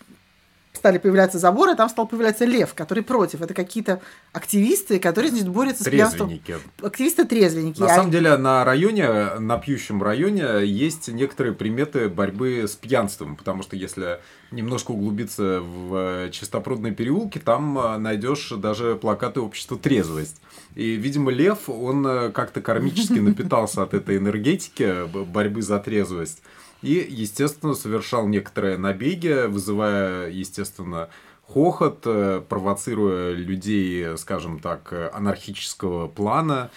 стали 0.72 0.98
появляться 0.98 1.38
заборы, 1.38 1.76
там 1.76 1.88
стал 1.88 2.08
появляться 2.08 2.44
лев, 2.44 2.74
который 2.74 3.04
против. 3.04 3.42
Это 3.42 3.54
какие-то 3.54 4.00
активисты, 4.32 4.98
которые, 4.98 5.30
значит, 5.30 5.48
борются 5.48 5.84
с 5.84 5.88
пьянством. 5.88 6.28
Трезвенники. 6.28 6.56
Активисты-трезвенники. 6.82 7.80
На 7.80 7.86
А 7.86 7.96
самом 7.96 8.10
деле 8.10 8.36
на 8.36 8.64
районе, 8.64 9.34
на 9.38 9.58
пьющем 9.58 10.02
районе 10.02 10.64
есть 10.64 11.08
некоторые 11.08 11.54
приметы 11.54 12.08
борьбы 12.08 12.64
с 12.66 12.72
пьянством, 12.72 13.36
потому 13.36 13.62
что 13.62 13.76
если 13.76 14.18
немножко 14.50 14.92
углубиться 14.92 15.60
в 15.60 16.30
чистопрудные 16.30 16.92
переулки, 16.92 17.38
там 17.38 17.78
э, 17.78 17.98
найдешь 17.98 18.50
даже 18.56 18.96
плакаты 18.96 19.40
общества 19.40 19.78
трезвость. 19.78 20.40
И, 20.74 20.94
видимо, 20.96 21.30
Лев, 21.30 21.68
он 21.68 22.06
э, 22.06 22.30
как-то 22.30 22.60
кармически 22.60 23.12
напитался 23.20 23.82
от 23.82 23.94
этой 23.94 24.16
энергетики 24.16 25.06
борьбы 25.26 25.62
за 25.62 25.78
трезвость. 25.78 26.42
И, 26.82 27.06
естественно, 27.08 27.74
совершал 27.74 28.26
некоторые 28.26 28.76
набеги, 28.76 29.46
вызывая, 29.46 30.28
естественно, 30.30 31.08
хохот, 31.46 32.02
э, 32.04 32.42
провоцируя 32.48 33.32
людей, 33.32 34.16
скажем 34.18 34.58
так, 34.58 34.92
анархического 35.14 36.08
плана. 36.08 36.70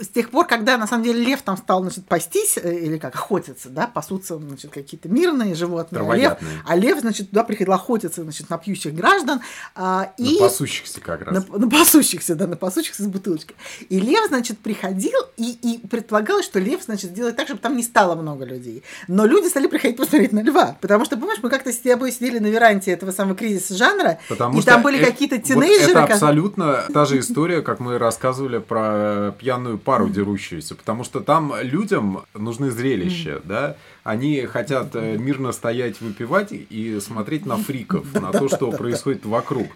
С 0.00 0.08
тех 0.08 0.30
пор, 0.30 0.46
когда 0.46 0.76
на 0.78 0.86
самом 0.86 1.04
деле 1.04 1.24
лев 1.24 1.42
там 1.42 1.56
стал, 1.56 1.82
значит, 1.82 2.06
пастись, 2.06 2.58
э, 2.62 2.74
или 2.78 2.98
как 2.98 3.14
охотиться, 3.14 3.68
да, 3.68 3.86
пасутся, 3.86 4.38
значит, 4.38 4.70
какие-то 4.70 5.08
мирные 5.08 5.54
животные, 5.54 6.02
а 6.08 6.16
лев, 6.16 6.32
а 6.66 6.76
лев, 6.76 7.00
значит, 7.00 7.30
туда 7.30 7.44
приходил 7.44 7.72
охотиться, 7.74 8.22
значит, 8.22 8.48
на 8.50 8.58
пьющих 8.58 8.94
граждан, 8.94 9.40
а, 9.74 10.12
На 10.18 10.24
и 10.24 10.38
пасущихся 10.38 11.00
как 11.00 11.22
раз. 11.22 11.46
на, 11.48 11.58
на 11.58 11.68
пасущихся, 11.70 12.34
да, 12.34 12.46
на 12.46 12.56
пасущихся 12.56 13.02
с 13.02 13.06
бутылочкой. 13.06 13.56
И 13.88 13.98
лев, 14.00 14.26
значит, 14.28 14.58
приходил 14.58 15.18
и, 15.36 15.52
и 15.62 15.86
предполагалось, 15.86 16.44
что 16.44 16.58
лев, 16.58 16.82
значит, 16.84 17.10
сделает 17.10 17.36
так, 17.36 17.46
чтобы 17.46 17.60
там 17.60 17.76
не 17.76 17.82
стало 17.82 18.14
много 18.14 18.44
людей. 18.44 18.82
Но 19.08 19.26
люди 19.26 19.48
стали 19.48 19.66
приходить 19.66 19.96
посмотреть 19.96 20.32
на 20.32 20.40
льва. 20.42 20.76
Потому 20.80 21.04
что, 21.04 21.16
понимаешь, 21.16 21.40
мы 21.42 21.50
как-то 21.50 21.72
с 21.72 21.78
тобой 21.78 22.12
сидели 22.12 22.38
на 22.38 22.46
веранте 22.46 22.90
этого 22.92 23.10
самого 23.12 23.36
кризиса 23.36 23.74
жанра, 23.74 24.18
Потому 24.28 24.58
и 24.58 24.62
там 24.62 24.82
были 24.82 24.98
это- 24.98 25.10
какие-то 25.10 25.36
вот 25.36 25.44
тинейджеры. 25.44 25.90
это 25.92 26.06
ко- 26.06 26.12
абсолютно 26.14 26.84
та 26.92 27.04
же 27.04 27.18
история, 27.18 27.62
как 27.62 27.80
мы 27.80 27.98
рассказывали 27.98 28.58
про 28.58 29.32
пьяную 29.38 29.78
пару 29.88 30.10
дерущуюся, 30.10 30.74
потому 30.74 31.02
что 31.02 31.20
там 31.20 31.54
людям 31.62 32.20
нужны 32.34 32.70
зрелища, 32.70 33.40
да, 33.44 33.76
они 34.04 34.42
хотят 34.42 34.94
э, 34.94 35.16
мирно 35.16 35.50
стоять, 35.50 36.02
выпивать 36.02 36.48
и 36.52 37.00
смотреть 37.00 37.46
на 37.46 37.56
фриков, 37.56 38.12
на 38.12 38.30
то, 38.30 38.48
что 38.50 38.70
происходит 38.70 39.24
вокруг. 39.24 39.68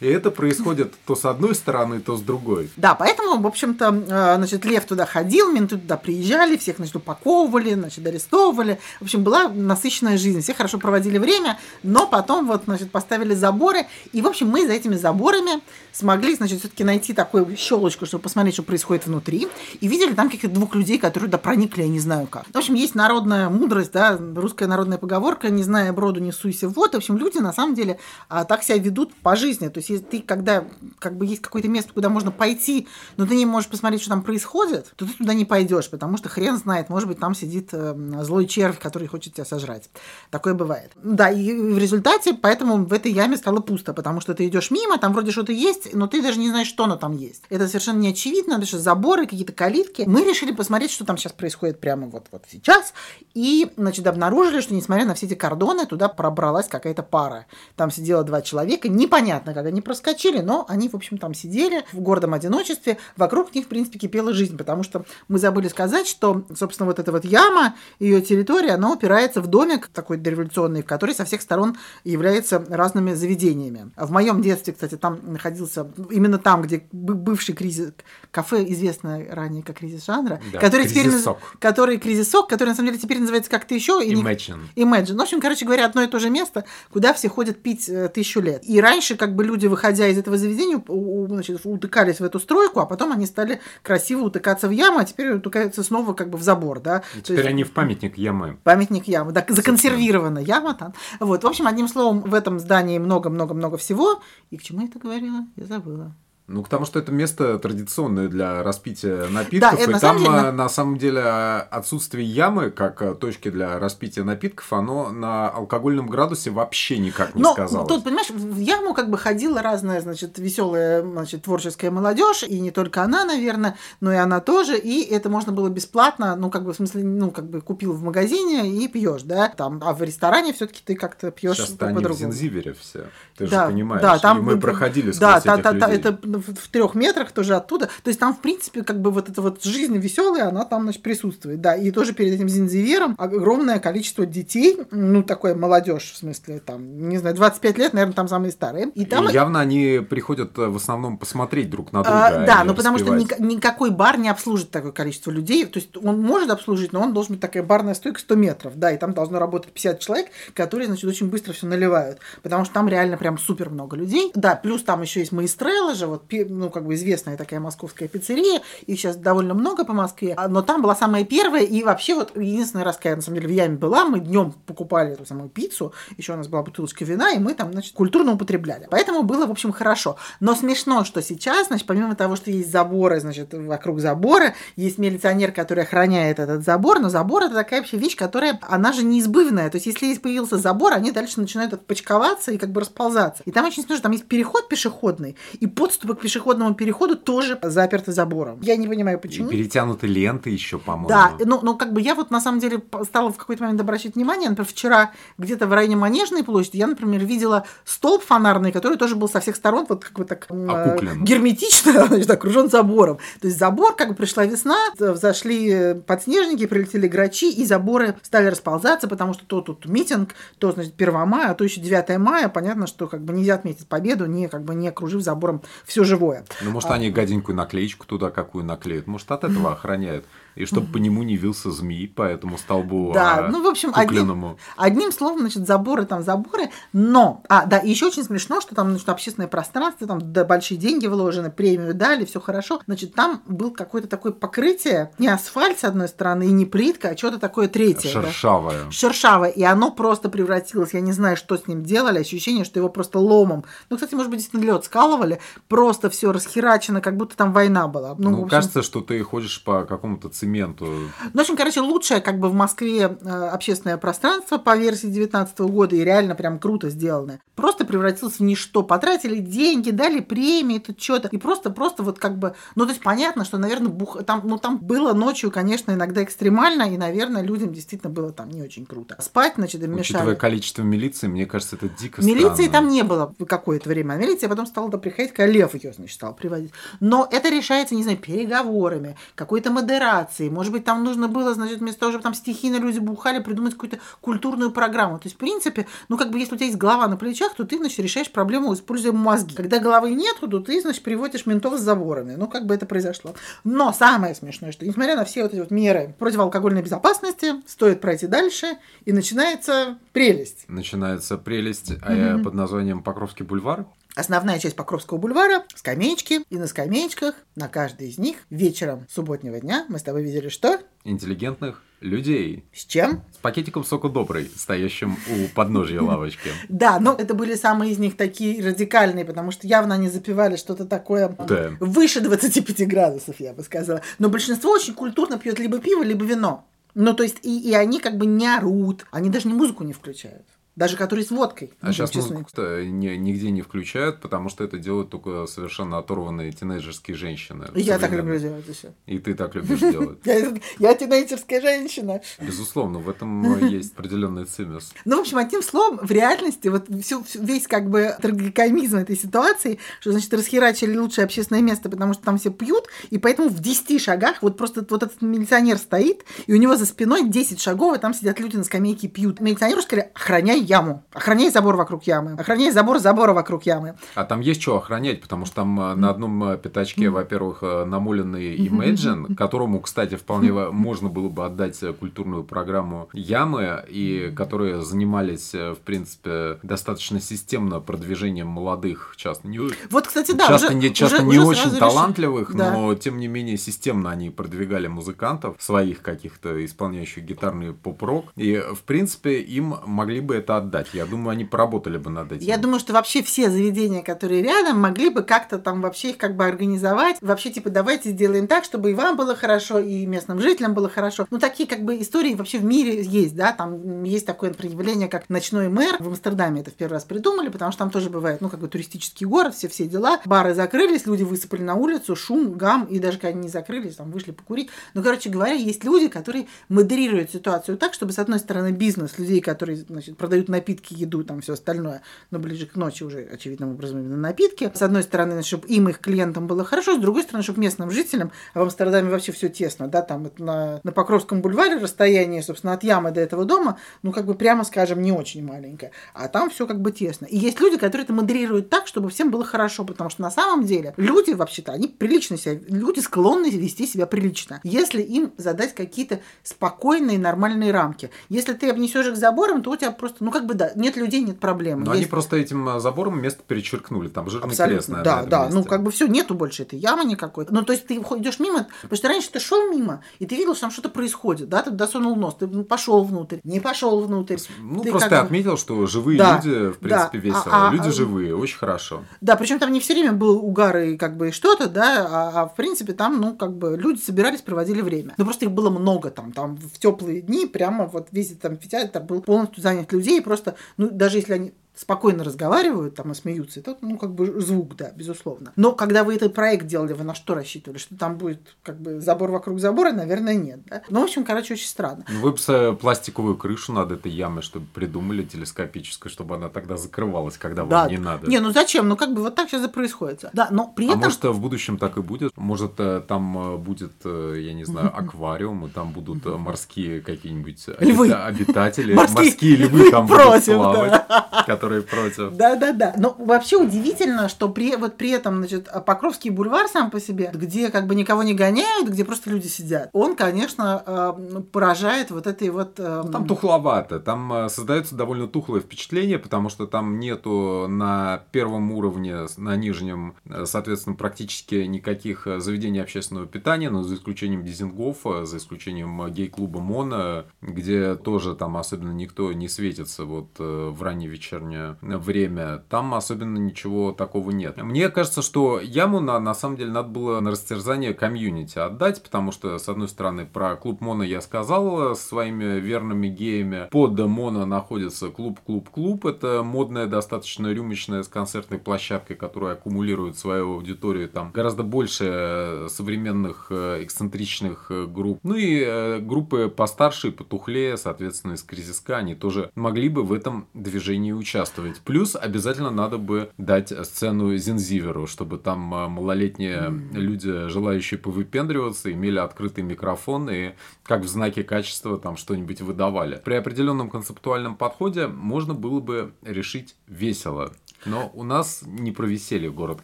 И 0.00 0.06
это 0.06 0.30
происходит 0.30 0.94
то 1.06 1.14
с 1.14 1.24
одной 1.24 1.54
стороны, 1.54 2.00
то 2.00 2.16
с 2.16 2.22
другой. 2.22 2.70
Да, 2.76 2.94
поэтому, 2.94 3.40
в 3.40 3.46
общем-то, 3.46 4.04
э, 4.08 4.36
значит, 4.36 4.64
Лев 4.64 4.84
туда 4.86 5.04
ходил, 5.04 5.52
менты 5.52 5.76
туда 5.76 5.96
приезжали, 5.96 6.56
всех, 6.56 6.76
значит, 6.76 6.96
упаковывали, 6.96 7.74
значит, 7.74 8.06
арестовывали. 8.06 8.80
В 9.00 9.04
общем, 9.04 9.22
была 9.22 9.48
насыщенная 9.48 10.16
жизнь, 10.16 10.40
все 10.40 10.54
хорошо 10.54 10.78
проводили 10.78 11.18
время, 11.18 11.58
но 11.82 12.06
потом 12.06 12.46
вот, 12.46 12.62
значит, 12.64 12.90
поставили 12.90 13.34
заборы. 13.34 13.86
И, 14.12 14.22
в 14.22 14.26
общем, 14.26 14.48
мы 14.48 14.66
за 14.66 14.72
этими 14.72 14.96
заборами 14.96 15.60
смогли, 15.92 16.34
значит, 16.34 16.60
все-таки 16.60 16.82
найти 16.82 17.12
такую 17.12 17.56
щелочку, 17.56 18.06
чтобы 18.06 18.22
посмотреть, 18.22 18.54
что 18.54 18.62
происходит 18.62 19.06
внутри. 19.06 19.48
И 19.80 19.88
видели 19.88 20.14
там 20.14 20.30
каких-то 20.30 20.48
двух 20.48 20.74
людей, 20.74 20.98
которые 20.98 21.28
туда 21.28 21.38
проникли, 21.38 21.82
я 21.82 21.88
не 21.88 22.00
знаю 22.00 22.26
как. 22.26 22.46
В 22.46 22.56
общем, 22.56 22.74
есть 22.74 22.94
народная 22.94 23.50
мудрость, 23.50 23.92
да, 23.92 24.18
русская 24.34 24.66
народная 24.66 24.96
поговорка, 24.96 25.50
не 25.50 25.62
зная 25.62 25.92
броду, 25.92 26.20
не 26.20 26.32
суйся 26.32 26.68
вот. 26.68 26.92
В 26.92 26.96
общем, 26.96 27.18
люди 27.18 27.38
на 27.38 27.52
самом 27.52 27.74
деле 27.74 27.98
а, 28.28 28.44
так 28.44 28.62
себя 28.62 28.78
ведут 28.78 29.14
по 29.16 29.36
жизни. 29.36 29.68
То 29.68 29.78
есть 29.78 29.89
если 29.90 30.04
ты, 30.04 30.22
когда 30.22 30.64
как 30.98 31.16
бы 31.16 31.26
есть 31.26 31.42
какое-то 31.42 31.68
место, 31.68 31.92
куда 31.92 32.08
можно 32.08 32.30
пойти, 32.30 32.88
но 33.16 33.26
ты 33.26 33.36
не 33.36 33.46
можешь 33.46 33.68
посмотреть, 33.68 34.02
что 34.02 34.10
там 34.10 34.22
происходит, 34.22 34.92
то 34.96 35.06
ты 35.06 35.12
туда 35.12 35.34
не 35.34 35.44
пойдешь, 35.44 35.90
потому 35.90 36.16
что 36.16 36.28
хрен 36.28 36.56
знает, 36.56 36.88
может 36.88 37.08
быть, 37.08 37.18
там 37.18 37.34
сидит 37.34 37.70
э, 37.72 37.94
злой 38.22 38.46
червь, 38.46 38.78
который 38.78 39.08
хочет 39.08 39.34
тебя 39.34 39.44
сожрать. 39.44 39.90
Такое 40.30 40.54
бывает. 40.54 40.92
Да, 41.02 41.30
и 41.30 41.52
в 41.54 41.78
результате, 41.78 42.34
поэтому 42.34 42.84
в 42.84 42.92
этой 42.92 43.12
яме 43.12 43.36
стало 43.36 43.60
пусто, 43.60 43.92
потому 43.94 44.20
что 44.20 44.34
ты 44.34 44.46
идешь 44.46 44.70
мимо, 44.70 44.98
там 44.98 45.12
вроде 45.12 45.30
что-то 45.30 45.52
есть, 45.52 45.94
но 45.94 46.06
ты 46.06 46.22
даже 46.22 46.38
не 46.38 46.48
знаешь, 46.48 46.68
что 46.68 46.84
оно 46.84 46.96
там 46.96 47.16
есть. 47.16 47.42
Это 47.50 47.66
совершенно 47.66 47.98
не 47.98 48.08
очевидно, 48.08 48.58
даже 48.58 48.78
заборы, 48.78 49.26
какие-то 49.26 49.52
калитки. 49.52 50.04
Мы 50.06 50.24
решили 50.24 50.52
посмотреть, 50.52 50.90
что 50.90 51.04
там 51.04 51.16
сейчас 51.16 51.32
происходит 51.32 51.80
прямо 51.80 52.06
вот, 52.08 52.26
вот 52.32 52.44
сейчас, 52.50 52.92
и, 53.34 53.70
значит, 53.76 54.06
обнаружили, 54.06 54.60
что 54.60 54.74
несмотря 54.74 55.04
на 55.04 55.14
все 55.14 55.26
эти 55.26 55.34
кордоны, 55.34 55.86
туда 55.86 56.08
пробралась 56.08 56.68
какая-то 56.68 57.02
пара. 57.02 57.46
Там 57.76 57.90
сидело 57.90 58.24
два 58.24 58.42
человека, 58.42 58.88
непонятно, 58.88 59.54
как 59.54 59.66
они 59.66 59.79
проскочили, 59.82 60.38
но 60.40 60.64
они, 60.68 60.88
в 60.88 60.94
общем, 60.94 61.18
там 61.18 61.34
сидели 61.34 61.84
в 61.92 62.00
гордом 62.00 62.34
одиночестве. 62.34 62.98
Вокруг 63.16 63.54
них, 63.54 63.66
в 63.66 63.68
принципе, 63.68 63.98
кипела 63.98 64.32
жизнь, 64.32 64.56
потому 64.56 64.82
что 64.82 65.04
мы 65.28 65.38
забыли 65.38 65.68
сказать, 65.68 66.06
что, 66.06 66.44
собственно, 66.54 66.86
вот 66.86 66.98
эта 66.98 67.12
вот 67.12 67.24
яма, 67.24 67.74
ее 67.98 68.20
территория, 68.22 68.72
она 68.72 68.92
упирается 68.92 69.40
в 69.40 69.46
домик 69.46 69.88
такой 69.88 70.16
дореволюционный, 70.16 70.82
который 70.82 71.14
со 71.14 71.24
всех 71.24 71.42
сторон 71.42 71.76
является 72.04 72.64
разными 72.68 73.14
заведениями. 73.14 73.90
В 73.96 74.10
моем 74.10 74.42
детстве, 74.42 74.72
кстати, 74.72 74.96
там 74.96 75.20
находился 75.22 75.90
именно 76.10 76.38
там, 76.38 76.62
где 76.62 76.84
бывший 76.92 77.54
кризис, 77.54 77.92
кафе, 78.30 78.64
известное 78.68 79.26
ранее 79.34 79.62
как 79.62 79.78
кризис 79.78 80.04
жанра, 80.06 80.40
Да, 80.52 80.58
который 80.58 80.86
теперь, 80.86 81.04
кризисок. 81.04 81.38
который 81.58 81.98
кризисок, 81.98 82.48
который 82.48 82.70
на 82.70 82.74
самом 82.74 82.88
деле 82.90 82.98
теперь 83.00 83.18
называется 83.20 83.50
как-то 83.50 83.74
еще. 83.74 84.00
и 84.04 84.14
не- 84.14 84.22
Imagine. 84.22 84.58
Imagine. 84.76 85.12
Ну, 85.12 85.18
В 85.18 85.22
общем, 85.22 85.40
короче 85.40 85.64
говоря, 85.64 85.86
одно 85.86 86.02
и 86.02 86.06
то 86.06 86.18
же 86.18 86.30
место, 86.30 86.64
куда 86.92 87.12
все 87.14 87.28
ходят 87.28 87.62
пить 87.62 87.88
э, 87.88 88.08
тысячу 88.08 88.40
лет. 88.40 88.62
И 88.64 88.80
раньше, 88.80 89.16
как 89.16 89.34
бы 89.34 89.44
люди, 89.44 89.66
выходя 89.70 90.06
из 90.08 90.18
этого 90.18 90.36
заведения, 90.36 90.82
у- 90.86 91.26
значит, 91.28 91.60
утыкались 91.64 92.20
в 92.20 92.24
эту 92.24 92.38
стройку, 92.38 92.80
а 92.80 92.86
потом 92.86 93.12
они 93.12 93.24
стали 93.26 93.60
красиво 93.82 94.24
утыкаться 94.24 94.68
в 94.68 94.72
яму, 94.72 94.98
а 94.98 95.04
теперь 95.04 95.32
утыкаются 95.32 95.82
снова 95.82 96.12
как 96.12 96.28
бы 96.28 96.36
в 96.36 96.42
забор, 96.42 96.80
да. 96.80 97.02
И 97.16 97.22
теперь 97.22 97.38
есть 97.38 97.48
они 97.48 97.64
в 97.64 97.72
памятник 97.72 98.18
ямы. 98.18 98.58
Памятник 98.64 99.08
ямы, 99.08 99.32
да, 99.32 99.44
законсервирована 99.48 100.40
яма 100.40 100.74
там. 100.74 100.92
Вот, 101.20 101.42
в 101.42 101.46
общем, 101.46 101.66
одним 101.66 101.88
словом, 101.88 102.20
в 102.20 102.34
этом 102.34 102.58
здании 102.58 102.98
много-много-много 102.98 103.76
всего. 103.78 104.20
И 104.50 104.56
к 104.56 104.62
чему 104.62 104.82
я 104.82 104.88
это 104.88 104.98
говорила? 104.98 105.46
Я 105.56 105.64
забыла. 105.66 106.14
Ну, 106.52 106.64
потому 106.64 106.84
что 106.84 106.98
это 106.98 107.12
место 107.12 107.58
традиционное 107.60 108.26
для 108.26 108.64
распития 108.64 109.28
напитков, 109.28 109.74
это 109.74 109.90
и 109.90 109.92
на 109.94 110.00
там 110.00 110.18
самом 110.18 110.24
деле- 110.34 110.48
э, 110.48 110.52
на 110.52 110.68
самом 110.68 110.98
деле 110.98 111.22
э, 111.24 111.58
отсутствие 111.70 112.26
ямы 112.26 112.70
как 112.72 113.00
э, 113.02 113.14
точки 113.14 113.50
для 113.50 113.78
распития 113.78 114.24
напитков, 114.24 114.72
оно 114.72 115.10
на 115.10 115.48
алкогольном 115.48 116.08
градусе 116.08 116.50
вообще 116.50 116.98
никак 116.98 117.36
не 117.36 117.42
Но 117.42 117.52
сказалось. 117.52 117.86
тут, 117.88 118.02
понимаешь, 118.02 118.30
в 118.30 118.58
яму 118.58 118.94
как 118.94 119.10
бы 119.10 119.16
ходила 119.16 119.62
разная, 119.62 120.00
значит, 120.00 120.38
веселая, 120.38 121.02
значит, 121.02 121.44
творческая 121.44 121.92
молодежь, 121.92 122.42
и 122.42 122.58
не 122.58 122.72
только 122.72 123.04
она, 123.04 123.24
наверное, 123.24 123.76
но 124.00 124.12
и 124.12 124.16
она 124.16 124.40
тоже, 124.40 124.76
и 124.76 125.02
это 125.04 125.28
можно 125.28 125.52
было 125.52 125.68
бесплатно, 125.68 126.34
ну, 126.34 126.50
как 126.50 126.64
бы, 126.64 126.72
в 126.72 126.76
смысле, 126.76 127.04
ну, 127.04 127.30
как 127.30 127.48
бы 127.48 127.60
купил 127.60 127.92
в 127.92 128.02
магазине 128.02 128.68
и 128.82 128.88
пьешь, 128.88 129.22
да, 129.22 129.48
там, 129.56 129.80
а 129.84 129.92
в 129.94 130.02
ресторане 130.02 130.52
все-таки 130.52 130.80
ты 130.84 130.96
как-то 130.96 131.30
пьешь 131.30 131.58
Сейчас-то 131.58 131.86
они 131.86 131.94
в 131.94 131.96
по-другому. 131.98 132.32
Зинзивере 132.32 132.72
все. 132.72 133.04
Ты 133.36 133.46
да, 133.46 133.66
же 133.66 133.72
понимаешь. 133.72 134.02
Да, 134.02 134.18
там 134.18 134.38
и 134.38 134.42
мы 134.42 134.58
проходили 134.58 135.12
сквозь 135.12 135.20
да, 135.20 135.34
этих 135.38 135.44
та- 135.44 135.56
та- 135.58 135.62
та- 135.78 135.86
людей. 135.92 135.98
это 136.00 136.39
в, 136.40 136.54
в 136.54 136.68
трех 136.68 136.94
метрах 136.94 137.32
тоже 137.32 137.54
оттуда. 137.56 137.86
То 138.02 138.08
есть 138.08 138.20
там, 138.20 138.34
в 138.34 138.40
принципе, 138.40 138.82
как 138.82 139.00
бы 139.00 139.10
вот 139.10 139.28
эта 139.28 139.42
вот 139.42 139.62
жизнь 139.62 139.96
веселая, 139.98 140.48
она 140.48 140.64
там, 140.64 140.82
значит, 140.82 141.02
присутствует. 141.02 141.60
Да, 141.60 141.74
и 141.74 141.90
тоже 141.90 142.12
перед 142.12 142.34
этим 142.34 142.48
Зинзивером 142.48 143.14
огромное 143.18 143.78
количество 143.78 144.26
детей, 144.26 144.78
ну, 144.90 145.22
такое 145.22 145.54
молодежь, 145.54 146.12
в 146.12 146.16
смысле, 146.16 146.60
там, 146.60 147.08
не 147.08 147.18
знаю, 147.18 147.34
25 147.36 147.78
лет, 147.78 147.92
наверное, 147.92 148.14
там 148.14 148.28
самые 148.28 148.52
старые. 148.52 148.88
И 148.94 149.04
там 149.04 149.28
И 149.28 149.32
явно 149.32 149.60
они 149.60 150.00
приходят 150.08 150.56
э, 150.58 150.66
в 150.66 150.76
основном 150.76 151.18
посмотреть 151.18 151.70
друг 151.70 151.92
на 151.92 152.00
А, 152.00 152.04
друга. 152.04 152.26
а 152.26 152.46
да, 152.46 152.62
не 152.62 152.68
ну 152.68 152.74
потому 152.74 152.98
что 152.98 153.14
ник- 153.14 153.38
никакой 153.38 153.90
бар 153.90 154.18
не 154.18 154.28
обслужит 154.28 154.70
такое 154.70 154.92
количество 154.92 155.30
людей. 155.30 155.64
То 155.66 155.78
есть 155.78 155.96
он 155.96 156.20
может 156.20 156.50
обслужить, 156.50 156.92
но 156.92 157.00
он 157.02 157.12
должен 157.12 157.34
быть 157.34 157.40
такая 157.40 157.62
барная 157.62 157.94
стойка 157.94 158.20
100 158.20 158.34
метров. 158.36 158.72
Да, 158.76 158.90
и 158.92 158.98
там 158.98 159.12
должно 159.12 159.38
работать 159.38 159.72
50 159.72 160.00
человек, 160.00 160.26
которые, 160.54 160.86
значит, 160.86 161.04
очень 161.04 161.28
быстро 161.28 161.52
все 161.52 161.66
наливают. 161.66 162.18
Потому 162.42 162.64
что 162.64 162.74
там 162.74 162.88
реально 162.88 163.16
прям 163.16 163.38
супер 163.38 163.70
много 163.70 163.96
людей. 163.96 164.30
Да, 164.34 164.56
плюс 164.56 164.82
там 164.82 165.02
еще 165.02 165.20
есть 165.20 165.32
Маэстрелла 165.32 165.94
же, 165.94 166.06
вот, 166.06 166.24
ну, 166.32 166.70
как 166.70 166.84
бы 166.84 166.94
известная 166.94 167.36
такая 167.36 167.60
московская 167.60 168.08
пиццерия. 168.08 168.62
Их 168.86 168.98
сейчас 168.98 169.16
довольно 169.16 169.54
много 169.54 169.84
по 169.84 169.92
Москве. 169.92 170.34
А, 170.36 170.48
Но 170.48 170.62
там 170.62 170.82
была 170.82 170.94
самая 170.94 171.24
первая. 171.24 171.62
И 171.62 171.82
вообще 171.82 172.14
вот 172.14 172.36
единственный 172.36 172.84
раз, 172.84 172.96
когда 172.96 173.10
я 173.10 173.16
на 173.16 173.22
самом 173.22 173.40
деле 173.40 173.48
в 173.48 173.52
Яме 173.56 173.76
была, 173.76 174.04
мы 174.04 174.20
днем 174.20 174.52
покупали 174.66 175.12
эту 175.12 175.26
самую 175.26 175.48
пиццу. 175.48 175.92
Еще 176.16 176.32
у 176.32 176.36
нас 176.36 176.48
была 176.48 176.62
бутылочка 176.62 177.04
вина, 177.04 177.32
и 177.32 177.38
мы 177.38 177.54
там, 177.54 177.72
значит, 177.72 177.94
культурно 177.94 178.32
употребляли. 178.32 178.88
Поэтому 178.90 179.22
было, 179.22 179.46
в 179.46 179.50
общем, 179.50 179.72
хорошо. 179.72 180.16
Но 180.40 180.54
смешно, 180.54 181.04
что 181.04 181.22
сейчас, 181.22 181.68
значит, 181.68 181.86
помимо 181.86 182.14
того, 182.14 182.36
что 182.36 182.50
есть 182.50 182.70
заборы, 182.70 183.20
значит, 183.20 183.52
вокруг 183.52 184.00
забора, 184.00 184.54
есть 184.76 184.98
милиционер, 184.98 185.52
который 185.52 185.84
охраняет 185.84 186.38
этот 186.38 186.64
забор, 186.64 187.00
но 187.00 187.08
забор 187.08 187.44
это 187.44 187.54
такая 187.54 187.80
вообще 187.80 187.96
вещь, 187.96 188.16
которая, 188.16 188.58
она 188.62 188.92
же 188.92 189.04
неизбывная. 189.04 189.70
То 189.70 189.76
есть, 189.76 189.86
если 189.86 190.06
есть 190.06 190.22
появился 190.22 190.58
забор, 190.58 190.92
они 190.92 191.12
дальше 191.12 191.40
начинают 191.40 191.72
отпочковаться 191.72 192.52
и 192.52 192.58
как 192.58 192.70
бы 192.70 192.80
расползаться. 192.80 193.42
И 193.46 193.50
там 193.50 193.66
очень 193.66 193.82
смешно, 193.82 194.02
там 194.02 194.12
есть 194.12 194.26
переход 194.26 194.68
пешеходный, 194.68 195.36
и 195.58 195.66
подступы 195.66 196.14
пешеходному 196.20 196.74
переходу 196.74 197.16
тоже 197.16 197.58
заперты 197.62 198.12
забором. 198.12 198.58
Я 198.62 198.76
не 198.76 198.86
понимаю, 198.86 199.18
И 199.18 199.20
почему. 199.20 199.48
перетянуты 199.48 200.06
ленты 200.06 200.50
еще, 200.50 200.78
по-моему. 200.78 201.08
Да, 201.08 201.32
ну, 201.44 201.60
ну, 201.62 201.76
как 201.76 201.92
бы 201.92 202.00
я 202.00 202.14
вот 202.14 202.30
на 202.30 202.40
самом 202.40 202.60
деле 202.60 202.82
стала 203.04 203.32
в 203.32 203.36
какой-то 203.36 203.62
момент 203.64 203.80
обращать 203.80 204.14
внимание. 204.14 204.48
Например, 204.48 204.68
вчера 204.68 205.10
где-то 205.38 205.66
в 205.66 205.72
районе 205.72 205.96
Манежной 205.96 206.44
площади 206.44 206.76
я, 206.78 206.86
например, 206.86 207.24
видела 207.24 207.64
столб 207.84 208.22
фонарный, 208.22 208.72
который 208.72 208.96
тоже 208.98 209.16
был 209.16 209.28
со 209.28 209.40
всех 209.40 209.56
сторон 209.56 209.86
вот 209.88 210.04
как 210.04 210.12
бы 210.18 210.24
так 210.24 210.46
э, 210.50 210.66
Окуклен. 210.68 211.24
герметично 211.24 212.06
значит, 212.08 212.30
окружен 212.30 212.68
забором. 212.68 213.18
То 213.40 213.46
есть 213.46 213.58
забор, 213.58 213.94
как 213.96 214.10
бы 214.10 214.14
пришла 214.14 214.44
весна, 214.44 214.76
взошли 214.98 215.70
э, 215.70 215.94
подснежники, 215.94 216.66
прилетели 216.66 217.08
грачи, 217.08 217.50
и 217.50 217.64
заборы 217.64 218.16
стали 218.22 218.46
расползаться, 218.46 219.08
потому 219.08 219.34
что 219.34 219.44
то 219.46 219.60
тут 219.60 219.86
митинг, 219.86 220.34
то, 220.58 220.72
значит, 220.72 220.94
1 220.96 221.14
мая, 221.28 221.50
а 221.50 221.54
то 221.54 221.64
еще 221.64 221.80
9 221.80 222.18
мая. 222.18 222.48
Понятно, 222.48 222.86
что 222.86 223.06
как 223.06 223.22
бы 223.22 223.32
нельзя 223.32 223.54
отметить 223.54 223.86
победу, 223.88 224.26
не, 224.26 224.48
как 224.48 224.62
бы 224.62 224.74
не 224.74 224.88
окружив 224.88 225.22
забором 225.22 225.62
все 226.00 226.04
живое. 226.04 226.44
Ну, 226.62 226.70
может, 226.70 226.90
А. 226.90 226.94
они 226.94 227.10
гаденькую 227.10 227.56
наклеечку 227.56 228.06
туда 228.06 228.30
какую 228.30 228.64
наклеят. 228.64 229.06
Может, 229.06 229.30
от 229.32 229.44
этого 229.44 229.72
охраняют. 229.72 230.24
И 230.56 230.64
чтобы 230.64 230.88
по 230.92 230.96
нему 230.96 231.22
не 231.22 231.36
вился 231.36 231.70
змей 231.70 232.08
по 232.08 232.22
этому 232.22 232.58
столбу 232.58 233.12
Да, 233.14 233.46
а, 233.46 233.48
ну, 233.48 233.62
в 233.62 233.66
общем, 233.68 233.90
одним, 233.94 234.08
кукляному. 234.08 234.58
одним 234.76 235.12
словом, 235.12 235.40
значит, 235.40 235.66
заборы 235.66 236.06
там 236.06 236.22
заборы, 236.22 236.70
но, 236.92 237.42
а, 237.48 237.66
да, 237.66 237.78
и 237.78 237.88
еще 237.88 238.06
очень 238.06 238.24
смешно, 238.24 238.60
что 238.60 238.74
там, 238.74 238.90
значит, 238.90 239.08
общественное 239.08 239.46
пространство, 239.46 240.08
там 240.08 240.32
да, 240.32 240.44
большие 240.44 240.76
деньги 240.76 241.06
вложены, 241.06 241.50
премию 241.50 241.94
дали, 241.94 242.24
все 242.24 242.40
хорошо, 242.40 242.80
значит, 242.86 243.14
там 243.14 243.42
был 243.46 243.70
какое-то 243.70 244.08
такое 244.08 244.32
покрытие, 244.32 245.12
не 245.18 245.28
асфальт 245.28 245.78
с 245.78 245.84
одной 245.84 246.08
стороны, 246.08 246.44
и 246.48 246.50
не 246.50 246.66
плитка, 246.66 247.10
а 247.10 247.16
что-то 247.16 247.38
такое 247.38 247.68
третье. 247.68 248.12
да. 248.12 248.22
Шершавая. 248.22 248.90
Шершавое, 248.90 249.50
и 249.50 249.62
оно 249.62 249.92
просто 249.92 250.28
превратилось, 250.28 250.94
я 250.94 251.00
не 251.00 251.12
знаю, 251.12 251.36
что 251.36 251.56
с 251.56 251.68
ним 251.68 251.84
делали, 251.84 252.18
ощущение, 252.18 252.64
что 252.64 252.80
его 252.80 252.88
просто 252.88 253.20
ломом, 253.20 253.64
ну, 253.88 253.96
кстати, 253.96 254.14
может 254.14 254.30
быть, 254.30 254.40
действительно 254.40 254.72
лед 254.72 254.84
скалывали, 254.84 255.40
просто 255.68 255.89
все 256.10 256.30
расхерачено, 256.32 257.00
как 257.00 257.16
будто 257.16 257.36
там 257.36 257.52
война 257.52 257.88
была. 257.88 258.14
Ну, 258.18 258.30
Ну, 258.30 258.36
общем, 258.36 258.48
кажется, 258.48 258.82
что 258.82 259.00
ты 259.00 259.20
ходишь 259.22 259.62
по 259.64 259.84
какому-то 259.84 260.28
цементу. 260.28 260.84
ну, 260.84 261.08
в 261.32 261.40
общем, 261.40 261.56
короче, 261.56 261.80
лучшее 261.80 262.20
как 262.20 262.38
бы 262.38 262.48
в 262.48 262.54
Москве 262.54 263.16
э, 263.20 263.28
общественное 263.48 263.96
пространство 263.96 264.58
по 264.58 264.76
версии 264.76 265.06
19 265.08 265.58
года 265.60 265.96
и 265.96 266.04
реально 266.04 266.34
прям 266.34 266.58
круто 266.58 266.90
сделанное. 266.90 267.40
Просто 267.54 267.84
превратилось 267.84 268.38
в 268.38 268.40
ничто. 268.40 268.82
Потратили 268.82 269.38
деньги, 269.38 269.90
дали 269.90 270.20
премии, 270.20 270.78
тут 270.78 271.00
что-то. 271.00 271.28
И 271.28 271.38
просто-просто 271.38 272.02
вот 272.02 272.18
как 272.18 272.38
бы... 272.38 272.54
Ну, 272.74 272.84
то 272.84 272.90
есть 272.90 273.02
понятно, 273.02 273.44
что, 273.44 273.58
наверное, 273.58 273.88
бух... 273.88 274.22
там, 274.24 274.42
ну, 274.44 274.58
там 274.58 274.78
было 274.78 275.12
ночью, 275.12 275.50
конечно, 275.50 275.92
иногда 275.92 276.22
экстремально, 276.22 276.82
и, 276.84 276.96
наверное, 276.96 277.42
людям 277.42 277.72
действительно 277.72 278.10
было 278.10 278.32
там 278.32 278.48
не 278.50 278.62
очень 278.62 278.86
круто. 278.86 279.16
Спать, 279.20 279.54
значит, 279.56 279.82
им 279.82 279.94
Учитывая 279.94 280.24
мешали. 280.24 280.38
количество 280.38 280.82
милиции, 280.82 281.26
мне 281.26 281.46
кажется, 281.46 281.76
это 281.76 281.88
дико 281.88 282.22
Милиции 282.22 282.66
странно. 282.66 282.72
там 282.72 282.88
не 282.88 283.02
было 283.02 283.34
какое-то 283.46 283.88
время. 283.88 284.14
А 284.14 284.16
милиция 284.16 284.48
потом 284.48 284.66
стала 284.66 284.88
приходить, 284.88 285.32
когда 285.32 285.50
лев 285.52 285.74
ее, 285.84 285.92
значит, 285.92 286.14
стал 286.14 286.34
приводить. 286.34 286.72
Но 287.00 287.28
это 287.30 287.48
решается, 287.48 287.94
не 287.94 288.02
знаю, 288.02 288.18
переговорами, 288.18 289.16
какой-то 289.34 289.70
модерацией. 289.70 290.50
Может 290.50 290.72
быть, 290.72 290.84
там 290.84 291.04
нужно 291.04 291.28
было, 291.28 291.54
значит, 291.54 291.78
вместо 291.78 292.00
того, 292.00 292.12
чтобы 292.12 292.22
там 292.22 292.34
стихийно 292.34 292.76
люди 292.76 292.98
бухали, 292.98 293.42
придумать 293.42 293.74
какую-то 293.74 293.98
культурную 294.20 294.70
программу. 294.70 295.18
То 295.18 295.26
есть, 295.26 295.36
в 295.36 295.38
принципе, 295.38 295.86
ну, 296.08 296.16
как 296.16 296.30
бы, 296.30 296.38
если 296.38 296.54
у 296.54 296.56
тебя 296.56 296.66
есть 296.66 296.78
голова 296.78 297.08
на 297.08 297.16
плечах, 297.16 297.54
то 297.54 297.64
ты, 297.64 297.78
значит, 297.78 297.98
решаешь 298.00 298.30
проблему, 298.30 298.72
используя 298.74 299.12
мозги. 299.12 299.54
Когда 299.54 299.78
головы 299.78 300.10
нет, 300.10 300.36
то 300.40 300.60
ты, 300.60 300.80
значит, 300.80 301.02
приводишь 301.02 301.46
ментов 301.46 301.78
с 301.78 301.82
заборами. 301.82 302.34
Ну, 302.36 302.48
как 302.48 302.66
бы 302.66 302.74
это 302.74 302.86
произошло. 302.86 303.34
Но 303.64 303.92
самое 303.92 304.34
смешное, 304.34 304.72
что, 304.72 304.86
несмотря 304.86 305.16
на 305.16 305.24
все 305.24 305.42
вот 305.42 305.52
эти 305.52 305.60
вот 305.60 305.70
меры 305.70 306.14
противоалкогольной 306.18 306.82
безопасности, 306.82 307.54
стоит 307.66 308.00
пройти 308.00 308.26
дальше, 308.26 308.78
и 309.04 309.12
начинается 309.12 309.98
прелесть. 310.12 310.64
Начинается 310.68 311.38
прелесть 311.38 311.92
mm-hmm. 311.92 312.42
под 312.42 312.54
названием 312.54 313.02
Покровский 313.02 313.44
бульвар. 313.44 313.86
Основная 314.16 314.58
часть 314.58 314.76
Покровского 314.76 315.18
бульвара– 315.18 315.64
скамеечки, 315.74 316.40
и 316.50 316.58
на 316.58 316.66
скамеечках, 316.66 317.34
на 317.54 317.68
каждой 317.68 318.08
из 318.08 318.18
них, 318.18 318.38
вечером 318.50 319.06
субботнего 319.08 319.60
дня 319.60 319.86
мы 319.88 319.98
с 319.98 320.02
тобой 320.02 320.24
видели 320.24 320.48
что? 320.48 320.80
Интеллигентных 321.04 321.82
людей. 322.00 322.64
С 322.74 322.84
чем? 322.84 323.22
С 323.32 323.36
пакетиком 323.36 323.84
сока 323.84 324.08
добрый, 324.08 324.50
стоящим 324.56 325.16
у 325.28 325.48
подножья 325.54 326.00
лавочки. 326.00 326.50
Да, 326.68 326.98
но 326.98 327.14
это 327.14 327.34
были 327.34 327.54
самые 327.54 327.92
из 327.92 327.98
них 327.98 328.16
такие 328.16 328.64
радикальные, 328.64 329.24
потому 329.24 329.50
что 329.50 329.66
явно 329.66 329.94
они 329.94 330.08
запивали 330.08 330.56
что-то 330.56 330.86
такое 330.86 331.28
да. 331.46 331.72
выше 331.78 332.20
25 332.20 332.88
градусов, 332.88 333.36
я 333.38 333.52
бы 333.52 333.62
сказала. 333.62 334.02
Но 334.18 334.28
большинство 334.28 334.70
очень 334.72 334.94
культурно 334.94 335.38
пьет 335.38 335.58
либо 335.58 335.78
пиво, 335.78 336.02
либо 336.02 336.24
вино. 336.24 336.66
Ну, 336.94 337.14
то 337.14 337.22
есть, 337.22 337.38
и, 337.42 337.70
и 337.70 337.74
они 337.74 338.00
как 338.00 338.16
бы 338.16 338.26
не 338.26 338.48
орут, 338.48 339.06
они 339.10 339.30
даже 339.30 339.48
не 339.48 339.54
музыку 339.54 339.84
не 339.84 339.92
включают. 339.92 340.46
Даже 340.76 340.96
который 340.96 341.24
с 341.24 341.30
водкой. 341.30 341.72
А 341.80 341.92
сейчас 341.92 342.14
музыку-то 342.14 342.84
нигде 342.84 343.50
не 343.50 343.62
включают, 343.62 344.20
потому 344.20 344.48
что 344.48 344.64
это 344.64 344.78
делают 344.78 345.10
только 345.10 345.46
совершенно 345.46 345.98
оторванные 345.98 346.52
тинейджерские 346.52 347.16
женщины. 347.16 347.66
Я 347.74 347.98
так 347.98 348.12
люблю 348.12 348.38
делать 348.38 348.66
еще. 348.66 348.92
И 349.06 349.18
ты 349.18 349.34
так 349.34 349.54
любишь 349.54 349.80
делать. 349.80 350.18
Я 350.78 350.94
тинейджерская 350.94 351.60
женщина. 351.60 352.20
Безусловно, 352.40 352.98
в 352.98 353.08
этом 353.08 353.66
есть 353.68 353.92
определенный 353.94 354.44
цимис. 354.44 354.92
Ну, 355.04 355.18
в 355.18 355.20
общем, 355.20 355.38
одним 355.38 355.62
словом, 355.62 355.98
в 356.02 356.10
реальности 356.10 356.68
вот 356.68 356.86
весь 356.88 357.66
как 357.66 357.90
бы 357.90 358.16
трагикомизм 358.20 358.98
этой 358.98 359.16
ситуации, 359.16 359.78
что, 360.00 360.12
значит, 360.12 360.32
расхерачили 360.32 360.96
лучшее 360.96 361.24
общественное 361.24 361.62
место, 361.62 361.90
потому 361.90 362.14
что 362.14 362.22
там 362.22 362.38
все 362.38 362.50
пьют, 362.50 362.86
и 363.10 363.18
поэтому 363.18 363.48
в 363.48 363.60
10 363.60 364.00
шагах 364.00 364.42
вот 364.42 364.56
просто 364.56 364.86
вот 364.88 365.02
этот 365.02 365.20
милиционер 365.22 365.78
стоит, 365.78 366.24
и 366.46 366.52
у 366.52 366.56
него 366.56 366.76
за 366.76 366.86
спиной 366.86 367.28
10 367.28 367.60
шагов, 367.60 367.96
и 367.96 368.00
там 368.00 368.14
сидят 368.14 368.40
люди 368.40 368.56
на 368.56 368.64
скамейке 368.64 369.06
и 369.06 369.10
пьют. 369.10 369.40
Милиционеру 369.40 369.82
сказали, 369.82 370.10
охраняй 370.14 370.60
яму. 370.70 371.02
Охраняй 371.12 371.50
забор 371.50 371.76
вокруг 371.76 372.04
ямы. 372.04 372.36
Охраняй 372.38 372.70
забор 372.70 372.98
забора 372.98 373.32
вокруг 373.32 373.66
ямы. 373.66 373.96
А 374.14 374.24
там 374.24 374.40
есть 374.40 374.62
что 374.62 374.76
охранять, 374.76 375.20
потому 375.20 375.44
что 375.44 375.56
там 375.56 375.80
э, 375.80 375.94
на 375.96 376.10
одном 376.10 376.44
э, 376.44 376.58
пятачке, 376.58 377.10
во-первых, 377.10 377.58
э, 377.62 377.84
намоленный 377.84 378.56
Imagine, 378.56 379.34
которому, 379.34 379.80
кстати, 379.80 380.14
вполне 380.14 380.52
можно 380.70 381.08
было 381.08 381.28
бы 381.28 381.44
отдать 381.44 381.78
культурную 381.98 382.44
программу 382.44 383.08
ямы, 383.12 383.84
и 383.88 384.32
которые 384.36 384.80
занимались, 384.82 385.52
в 385.52 385.78
принципе, 385.84 386.58
достаточно 386.62 387.20
системно 387.20 387.80
продвижением 387.80 388.46
молодых, 388.46 389.14
часто 389.16 389.48
не, 389.48 389.58
вот, 389.90 390.06
кстати, 390.06 390.32
да, 390.32 390.46
часто 390.46 390.68
уже, 390.68 390.74
не, 390.76 390.94
часто 390.94 391.16
уже, 391.16 391.26
не 391.26 391.38
уже 391.38 391.48
очень 391.48 391.78
талантливых, 391.78 392.54
да. 392.54 392.72
но 392.72 392.94
тем 392.94 393.18
не 393.18 393.26
менее 393.26 393.56
системно 393.56 394.10
они 394.10 394.30
продвигали 394.30 394.86
музыкантов, 394.86 395.56
своих 395.58 396.02
каких-то 396.02 396.64
исполняющих 396.64 397.24
гитарный 397.24 397.72
поп-рок, 397.72 398.26
и, 398.36 398.62
в 398.74 398.82
принципе, 398.82 399.40
им 399.40 399.74
могли 399.86 400.20
бы 400.20 400.36
это 400.36 400.49
отдать. 400.56 400.88
Я 400.92 401.06
думаю, 401.06 401.30
они 401.30 401.44
поработали 401.44 401.98
бы 401.98 402.10
над 402.10 402.32
этим. 402.32 402.46
Я 402.46 402.58
думаю, 402.58 402.80
что 402.80 402.92
вообще 402.92 403.22
все 403.22 403.50
заведения, 403.50 404.02
которые 404.02 404.42
рядом, 404.42 404.80
могли 404.80 405.10
бы 405.10 405.22
как-то 405.22 405.58
там 405.58 405.80
вообще 405.80 406.10
их 406.10 406.18
как 406.18 406.36
бы 406.36 406.44
организовать. 406.44 407.16
Вообще, 407.20 407.50
типа, 407.50 407.70
давайте 407.70 408.10
сделаем 408.10 408.46
так, 408.46 408.64
чтобы 408.64 408.90
и 408.90 408.94
вам 408.94 409.16
было 409.16 409.34
хорошо, 409.34 409.78
и 409.78 410.06
местным 410.06 410.40
жителям 410.40 410.74
было 410.74 410.88
хорошо. 410.88 411.26
Ну, 411.30 411.38
такие 411.38 411.68
как 411.68 411.84
бы 411.84 412.00
истории 412.00 412.34
вообще 412.34 412.58
в 412.58 412.64
мире 412.64 413.02
есть, 413.02 413.34
да, 413.34 413.52
там 413.52 414.02
есть 414.04 414.26
такое 414.26 414.52
проявление, 414.52 415.08
как 415.08 415.28
ночной 415.28 415.68
мэр. 415.68 415.96
В 415.98 416.08
Амстердаме 416.08 416.60
это 416.60 416.70
в 416.70 416.74
первый 416.74 416.94
раз 416.94 417.04
придумали, 417.04 417.48
потому 417.48 417.72
что 417.72 417.80
там 417.80 417.90
тоже 417.90 418.10
бывает, 418.10 418.40
ну, 418.40 418.48
как 418.48 418.60
бы 418.60 418.68
туристический 418.68 419.26
город, 419.26 419.54
все-все 419.54 419.86
дела. 419.86 420.20
Бары 420.24 420.54
закрылись, 420.54 421.06
люди 421.06 421.22
высыпали 421.22 421.62
на 421.62 421.74
улицу, 421.74 422.16
шум, 422.16 422.52
гам, 422.54 422.84
и 422.84 422.98
даже 422.98 423.18
когда 423.18 423.28
они 423.28 423.42
не 423.42 423.48
закрылись, 423.48 423.96
там 423.96 424.10
вышли 424.10 424.30
покурить. 424.32 424.70
Ну, 424.94 425.02
короче 425.02 425.30
говоря, 425.30 425.54
есть 425.54 425.84
люди, 425.84 426.08
которые 426.08 426.46
модерируют 426.68 427.30
ситуацию 427.30 427.76
так, 427.76 427.94
чтобы, 427.94 428.12
с 428.12 428.18
одной 428.18 428.38
стороны, 428.38 428.72
бизнес 428.72 429.18
людей, 429.18 429.40
которые, 429.40 429.76
значит, 429.76 430.16
продают 430.16 430.39
напитки, 430.48 430.94
еду, 430.94 431.24
там 431.24 431.40
все 431.40 431.54
остальное, 431.54 432.02
но 432.30 432.38
ближе 432.38 432.66
к 432.66 432.76
ночи 432.76 433.02
уже, 433.02 433.22
очевидным 433.22 433.72
образом, 433.72 434.00
именно 434.00 434.16
напитки. 434.16 434.70
С 434.74 434.82
одной 434.82 435.02
стороны, 435.02 435.42
чтобы 435.42 435.66
им, 435.68 435.88
их 435.88 435.98
клиентам 435.98 436.46
было 436.46 436.64
хорошо, 436.64 436.96
с 436.96 437.00
другой 437.00 437.22
стороны, 437.22 437.42
чтобы 437.42 437.60
местным 437.60 437.90
жителям, 437.90 438.32
а 438.54 438.60
в 438.60 438.62
Амстердаме 438.62 439.10
вообще 439.10 439.32
все 439.32 439.48
тесно, 439.48 439.88
да, 439.88 440.02
там 440.02 440.30
на, 440.38 440.80
на 440.82 440.92
Покровском 440.92 441.42
бульваре 441.42 441.76
расстояние, 441.76 442.42
собственно, 442.42 442.72
от 442.72 442.82
ямы 442.84 443.10
до 443.10 443.20
этого 443.20 443.44
дома, 443.44 443.78
ну, 444.02 444.12
как 444.12 444.26
бы, 444.26 444.34
прямо 444.34 444.64
скажем, 444.64 445.02
не 445.02 445.12
очень 445.12 445.44
маленькое, 445.44 445.92
а 446.14 446.28
там 446.28 446.50
все 446.50 446.66
как 446.66 446.80
бы 446.80 446.92
тесно. 446.92 447.26
И 447.26 447.36
есть 447.36 447.60
люди, 447.60 447.76
которые 447.76 448.04
это 448.04 448.12
модерируют 448.12 448.70
так, 448.70 448.86
чтобы 448.86 449.10
всем 449.10 449.30
было 449.30 449.44
хорошо, 449.44 449.84
потому 449.84 450.10
что 450.10 450.22
на 450.22 450.30
самом 450.30 450.64
деле 450.64 450.94
люди, 450.96 451.32
вообще-то, 451.32 451.72
они 451.72 451.88
прилично 451.88 452.36
себя, 452.36 452.60
люди 452.68 453.00
склонны 453.00 453.50
вести 453.50 453.86
себя 453.86 454.06
прилично, 454.06 454.60
если 454.64 455.02
им 455.02 455.32
задать 455.36 455.74
какие-то 455.74 456.20
спокойные, 456.42 457.18
нормальные 457.18 457.72
рамки. 457.72 458.10
Если 458.28 458.52
ты 458.54 458.70
обнесешь 458.70 459.06
их 459.06 459.16
забором, 459.16 459.62
то 459.62 459.70
у 459.70 459.76
тебя 459.76 459.90
просто, 459.90 460.24
ну, 460.24 460.29
как 460.30 460.46
бы, 460.46 460.54
да, 460.54 460.72
нет 460.74 460.96
людей, 460.96 461.22
нет 461.22 461.40
проблем. 461.40 461.80
Но 461.80 461.92
Есть... 461.92 462.04
они 462.04 462.10
просто 462.10 462.36
этим 462.36 462.68
э, 462.68 462.80
забором 462.80 463.20
место 463.20 463.42
перечеркнули, 463.46 464.08
там 464.08 464.30
жирный 464.30 464.48
Абсолютно, 464.48 464.76
крест, 464.76 464.88
наверное, 464.88 465.22
Да, 465.22 465.26
да, 465.26 465.44
месте. 465.44 465.58
ну 465.58 465.64
как 465.64 465.82
бы 465.82 465.90
все, 465.90 466.06
нету 466.06 466.34
больше 466.34 466.62
этой 466.62 466.78
ямы 466.78 467.04
никакой. 467.04 467.46
Ну 467.50 467.64
то 467.64 467.72
есть 467.72 467.86
ты 467.86 467.94
идешь 467.96 468.38
мимо, 468.38 468.66
потому 468.82 468.96
что 468.96 469.08
раньше 469.08 469.30
ты 469.30 469.40
шел 469.40 469.70
мимо, 469.70 470.02
и 470.18 470.26
ты 470.26 470.36
видел, 470.36 470.54
что 470.54 470.62
там 470.62 470.70
что-то 470.70 470.88
происходит, 470.90 471.48
да, 471.48 471.62
ты 471.62 471.70
досунул 471.70 472.16
нос, 472.16 472.36
ты 472.38 472.46
пошел 472.46 473.02
внутрь, 473.04 473.38
не 473.44 473.60
пошел 473.60 474.00
внутрь. 474.00 474.36
Ну 474.60 474.82
ты 474.82 474.90
просто 474.90 475.08
как... 475.08 475.24
отметил, 475.24 475.56
что 475.56 475.86
живые 475.86 476.18
да, 476.18 476.36
люди, 476.36 476.72
в 476.72 476.78
принципе, 476.78 477.18
да, 477.18 477.24
весело. 477.24 477.44
А, 477.46 477.68
а, 477.68 477.72
люди 477.72 477.88
а, 477.88 477.92
живые, 477.92 478.36
очень 478.36 478.58
хорошо. 478.58 479.02
Да, 479.20 479.36
причем 479.36 479.58
там 479.58 479.72
не 479.72 479.80
все 479.80 479.94
время 479.94 480.12
был 480.12 480.38
угар 480.38 480.76
и 480.78 480.96
как 480.96 481.16
бы 481.16 481.32
что-то, 481.32 481.68
да, 481.68 482.06
а, 482.08 482.42
а 482.42 482.46
в 482.46 482.54
принципе 482.54 482.92
там, 482.92 483.20
ну 483.20 483.34
как 483.34 483.56
бы 483.56 483.76
люди 483.76 484.00
собирались, 484.00 484.40
проводили 484.40 484.80
время. 484.80 485.14
Ну 485.16 485.24
просто 485.24 485.46
их 485.46 485.52
было 485.52 485.70
много 485.70 486.10
там, 486.10 486.32
там 486.32 486.56
в 486.56 486.78
теплые 486.78 487.20
дни 487.20 487.46
прямо 487.46 487.86
вот 487.86 488.08
весь 488.12 488.36
там 488.36 488.52
амфитеатр 488.52 489.00
был 489.00 489.22
полностью 489.22 489.62
занят 489.62 489.92
людей, 489.92 490.19
просто, 490.20 490.56
ну 490.76 490.90
даже 490.90 491.18
если 491.18 491.34
они 491.34 491.54
спокойно 491.80 492.24
разговаривают 492.24 492.94
там 492.94 493.12
и 493.12 493.14
смеются, 493.14 493.60
это, 493.60 493.74
ну, 493.80 493.96
как 493.96 494.12
бы 494.12 494.38
звук, 494.38 494.76
да, 494.76 494.90
безусловно. 494.94 495.52
Но 495.56 495.72
когда 495.72 496.04
вы 496.04 496.14
этот 496.14 496.34
проект 496.34 496.66
делали, 496.66 496.92
вы 496.92 497.04
на 497.04 497.14
что 497.14 497.34
рассчитывали? 497.34 497.78
Что 497.78 497.96
там 497.96 498.18
будет, 498.18 498.54
как 498.62 498.78
бы, 498.78 499.00
забор 499.00 499.30
вокруг 499.30 499.60
забора? 499.60 499.92
Наверное, 499.92 500.34
нет, 500.34 500.60
да? 500.66 500.82
Ну, 500.90 501.00
в 501.00 501.04
общем, 501.04 501.24
короче, 501.24 501.54
очень 501.54 501.66
странно. 501.66 502.04
Ну, 502.10 502.20
вы 502.20 502.32
бы 502.32 502.76
пластиковую 502.76 503.38
крышу 503.38 503.72
над 503.72 503.92
этой 503.92 504.12
ямой, 504.12 504.42
чтобы 504.42 504.66
придумали 504.74 505.22
телескопическую, 505.22 506.12
чтобы 506.12 506.34
она 506.34 506.50
тогда 506.50 506.76
закрывалась, 506.76 507.38
когда 507.38 507.64
да. 507.64 507.82
вам 507.82 507.90
не 507.90 507.96
надо. 507.96 508.26
Не, 508.26 508.40
ну 508.40 508.50
зачем? 508.50 508.86
Ну, 508.86 508.96
как 508.96 509.14
бы 509.14 509.22
вот 509.22 509.34
так 509.34 509.48
сейчас 509.48 509.64
и 509.64 509.68
происходит. 509.68 510.26
Да, 510.34 510.48
но 510.50 510.68
при 510.68 510.84
а 510.84 510.90
этом... 510.90 511.00
может, 511.00 511.24
в 511.24 511.40
будущем 511.40 511.78
так 511.78 511.96
и 511.96 512.02
будет? 512.02 512.36
Может, 512.36 512.74
э, 512.78 513.00
там 513.08 513.54
э, 513.54 513.56
будет, 513.56 513.92
э, 514.04 514.36
я 514.38 514.52
не 514.52 514.64
знаю, 514.64 514.94
аквариум, 514.94 515.64
и 515.64 515.70
там 515.70 515.92
будут 515.92 516.26
морские 516.26 517.00
какие-нибудь 517.00 517.68
обитатели. 517.68 518.92
Морские 518.92 519.56
львы 519.56 519.90
там 519.90 520.06
будут 520.06 520.44
плавать, 520.44 521.06
которые 521.46 521.82
против. 521.82 522.32
Да-да-да. 522.32 522.94
Но 522.96 523.14
вообще 523.18 523.56
удивительно, 523.56 524.28
что 524.28 524.48
при, 524.48 524.76
вот 524.76 524.96
при 524.96 525.10
этом, 525.10 525.38
значит, 525.38 525.68
Покровский 525.86 526.30
бульвар 526.30 526.68
сам 526.68 526.90
по 526.90 527.00
себе, 527.00 527.30
где 527.32 527.70
как 527.70 527.86
бы 527.86 527.94
никого 527.94 528.22
не 528.22 528.34
гоняют, 528.34 528.88
где 528.88 529.04
просто 529.04 529.30
люди 529.30 529.46
сидят, 529.46 529.90
он, 529.92 530.16
конечно, 530.16 530.82
э, 530.86 531.40
поражает 531.52 532.10
вот 532.10 532.26
этой 532.26 532.50
вот... 532.50 532.74
Э, 532.78 533.04
там 533.10 533.26
тухловато. 533.26 534.00
Там 534.00 534.32
э, 534.32 534.48
создается 534.48 534.94
довольно 534.94 535.26
тухлое 535.28 535.60
впечатление, 535.60 536.18
потому 536.18 536.48
что 536.48 536.66
там 536.66 536.98
нету 536.98 537.66
на 537.68 538.22
первом 538.32 538.72
уровне, 538.72 539.26
на 539.36 539.56
нижнем, 539.56 540.14
соответственно, 540.44 540.96
практически 540.96 541.56
никаких 541.56 542.26
заведений 542.38 542.80
общественного 542.80 543.26
питания, 543.26 543.70
но 543.70 543.82
за 543.82 543.94
исключением 543.94 544.44
Дизингоф, 544.44 544.98
за 545.22 545.36
исключением 545.36 546.10
гей-клуба 546.10 546.60
Мона, 546.60 547.26
где 547.40 547.94
тоже 547.94 548.34
там 548.34 548.56
особенно 548.56 548.92
никто 548.92 549.32
не 549.32 549.48
светится 549.48 550.04
вот 550.04 550.38
в 550.38 550.82
раннее 550.82 551.10
вечернее 551.20 551.76
время, 551.82 552.62
там 552.68 552.94
особенно 552.94 553.36
ничего 553.36 553.92
такого 553.92 554.30
нет. 554.30 554.56
Мне 554.56 554.88
кажется, 554.88 555.22
что 555.22 555.60
яму 555.60 556.00
на, 556.00 556.18
на 556.18 556.34
самом 556.34 556.56
деле 556.56 556.70
надо 556.72 556.88
было 556.88 557.20
на 557.20 557.30
растерзание 557.30 557.92
комьюнити 557.92 558.58
отдать, 558.58 559.02
потому 559.02 559.30
что, 559.30 559.58
с 559.58 559.68
одной 559.68 559.88
стороны, 559.88 560.24
про 560.24 560.56
клуб 560.56 560.80
Моно 560.80 561.04
я 561.04 561.20
сказал 561.20 561.94
своими 561.94 562.58
верными 562.58 563.08
геями. 563.08 563.68
Под 563.70 563.98
Моно 563.98 564.46
находится 564.46 565.08
клуб 565.10 565.38
Клуб 565.44 565.68
Клуб. 565.70 566.06
Это 566.06 566.42
модная, 566.42 566.86
достаточно 566.86 567.52
рюмочная 567.52 568.02
с 568.02 568.08
концертной 568.08 568.58
площадкой, 568.58 569.14
которая 569.14 569.52
аккумулирует 569.52 570.16
свою 570.16 570.54
аудиторию. 570.54 571.08
Там 571.08 571.32
гораздо 571.32 571.62
больше 571.62 572.66
современных 572.68 573.48
э, 573.50 573.82
эксцентричных 573.82 574.66
э, 574.70 574.86
групп. 574.86 575.20
Ну 575.22 575.34
и 575.34 575.60
э, 575.60 575.98
группы 576.00 576.48
постарше 576.48 577.08
и 577.08 577.10
потухлее, 577.10 577.76
соответственно, 577.76 578.34
из 578.34 578.42
Кризиска, 578.42 578.96
они 578.96 579.14
тоже 579.14 579.50
могли 579.54 579.88
бы 579.88 580.02
в 580.02 580.12
этом 580.12 580.48
движении 580.54 581.09
участвовать 581.12 581.40
участвовать. 581.40 581.80
Плюс 581.80 582.16
обязательно 582.16 582.70
надо 582.70 582.98
бы 582.98 583.30
дать 583.38 583.68
сцену 583.86 584.36
Зинзиверу, 584.36 585.06
чтобы 585.06 585.38
там 585.38 585.72
а, 585.74 585.88
малолетние 585.88 586.72
люди, 586.92 587.48
желающие 587.48 587.98
повыпендриваться, 587.98 588.92
имели 588.92 589.18
открытый 589.18 589.64
микрофон 589.64 590.30
и 590.30 590.52
как 590.82 591.02
в 591.02 591.08
знаке 591.08 591.44
качества 591.44 591.98
там 591.98 592.16
что-нибудь 592.16 592.60
выдавали. 592.60 593.20
При 593.24 593.34
определенном 593.34 593.90
концептуальном 593.90 594.56
подходе 594.56 595.06
можно 595.06 595.54
было 595.54 595.80
бы 595.80 596.12
решить 596.22 596.76
весело. 596.86 597.52
Но 597.84 598.10
у 598.14 598.24
нас 598.24 598.60
не 598.62 598.92
про 598.92 599.06
веселье 599.06 599.50
город, 599.50 599.80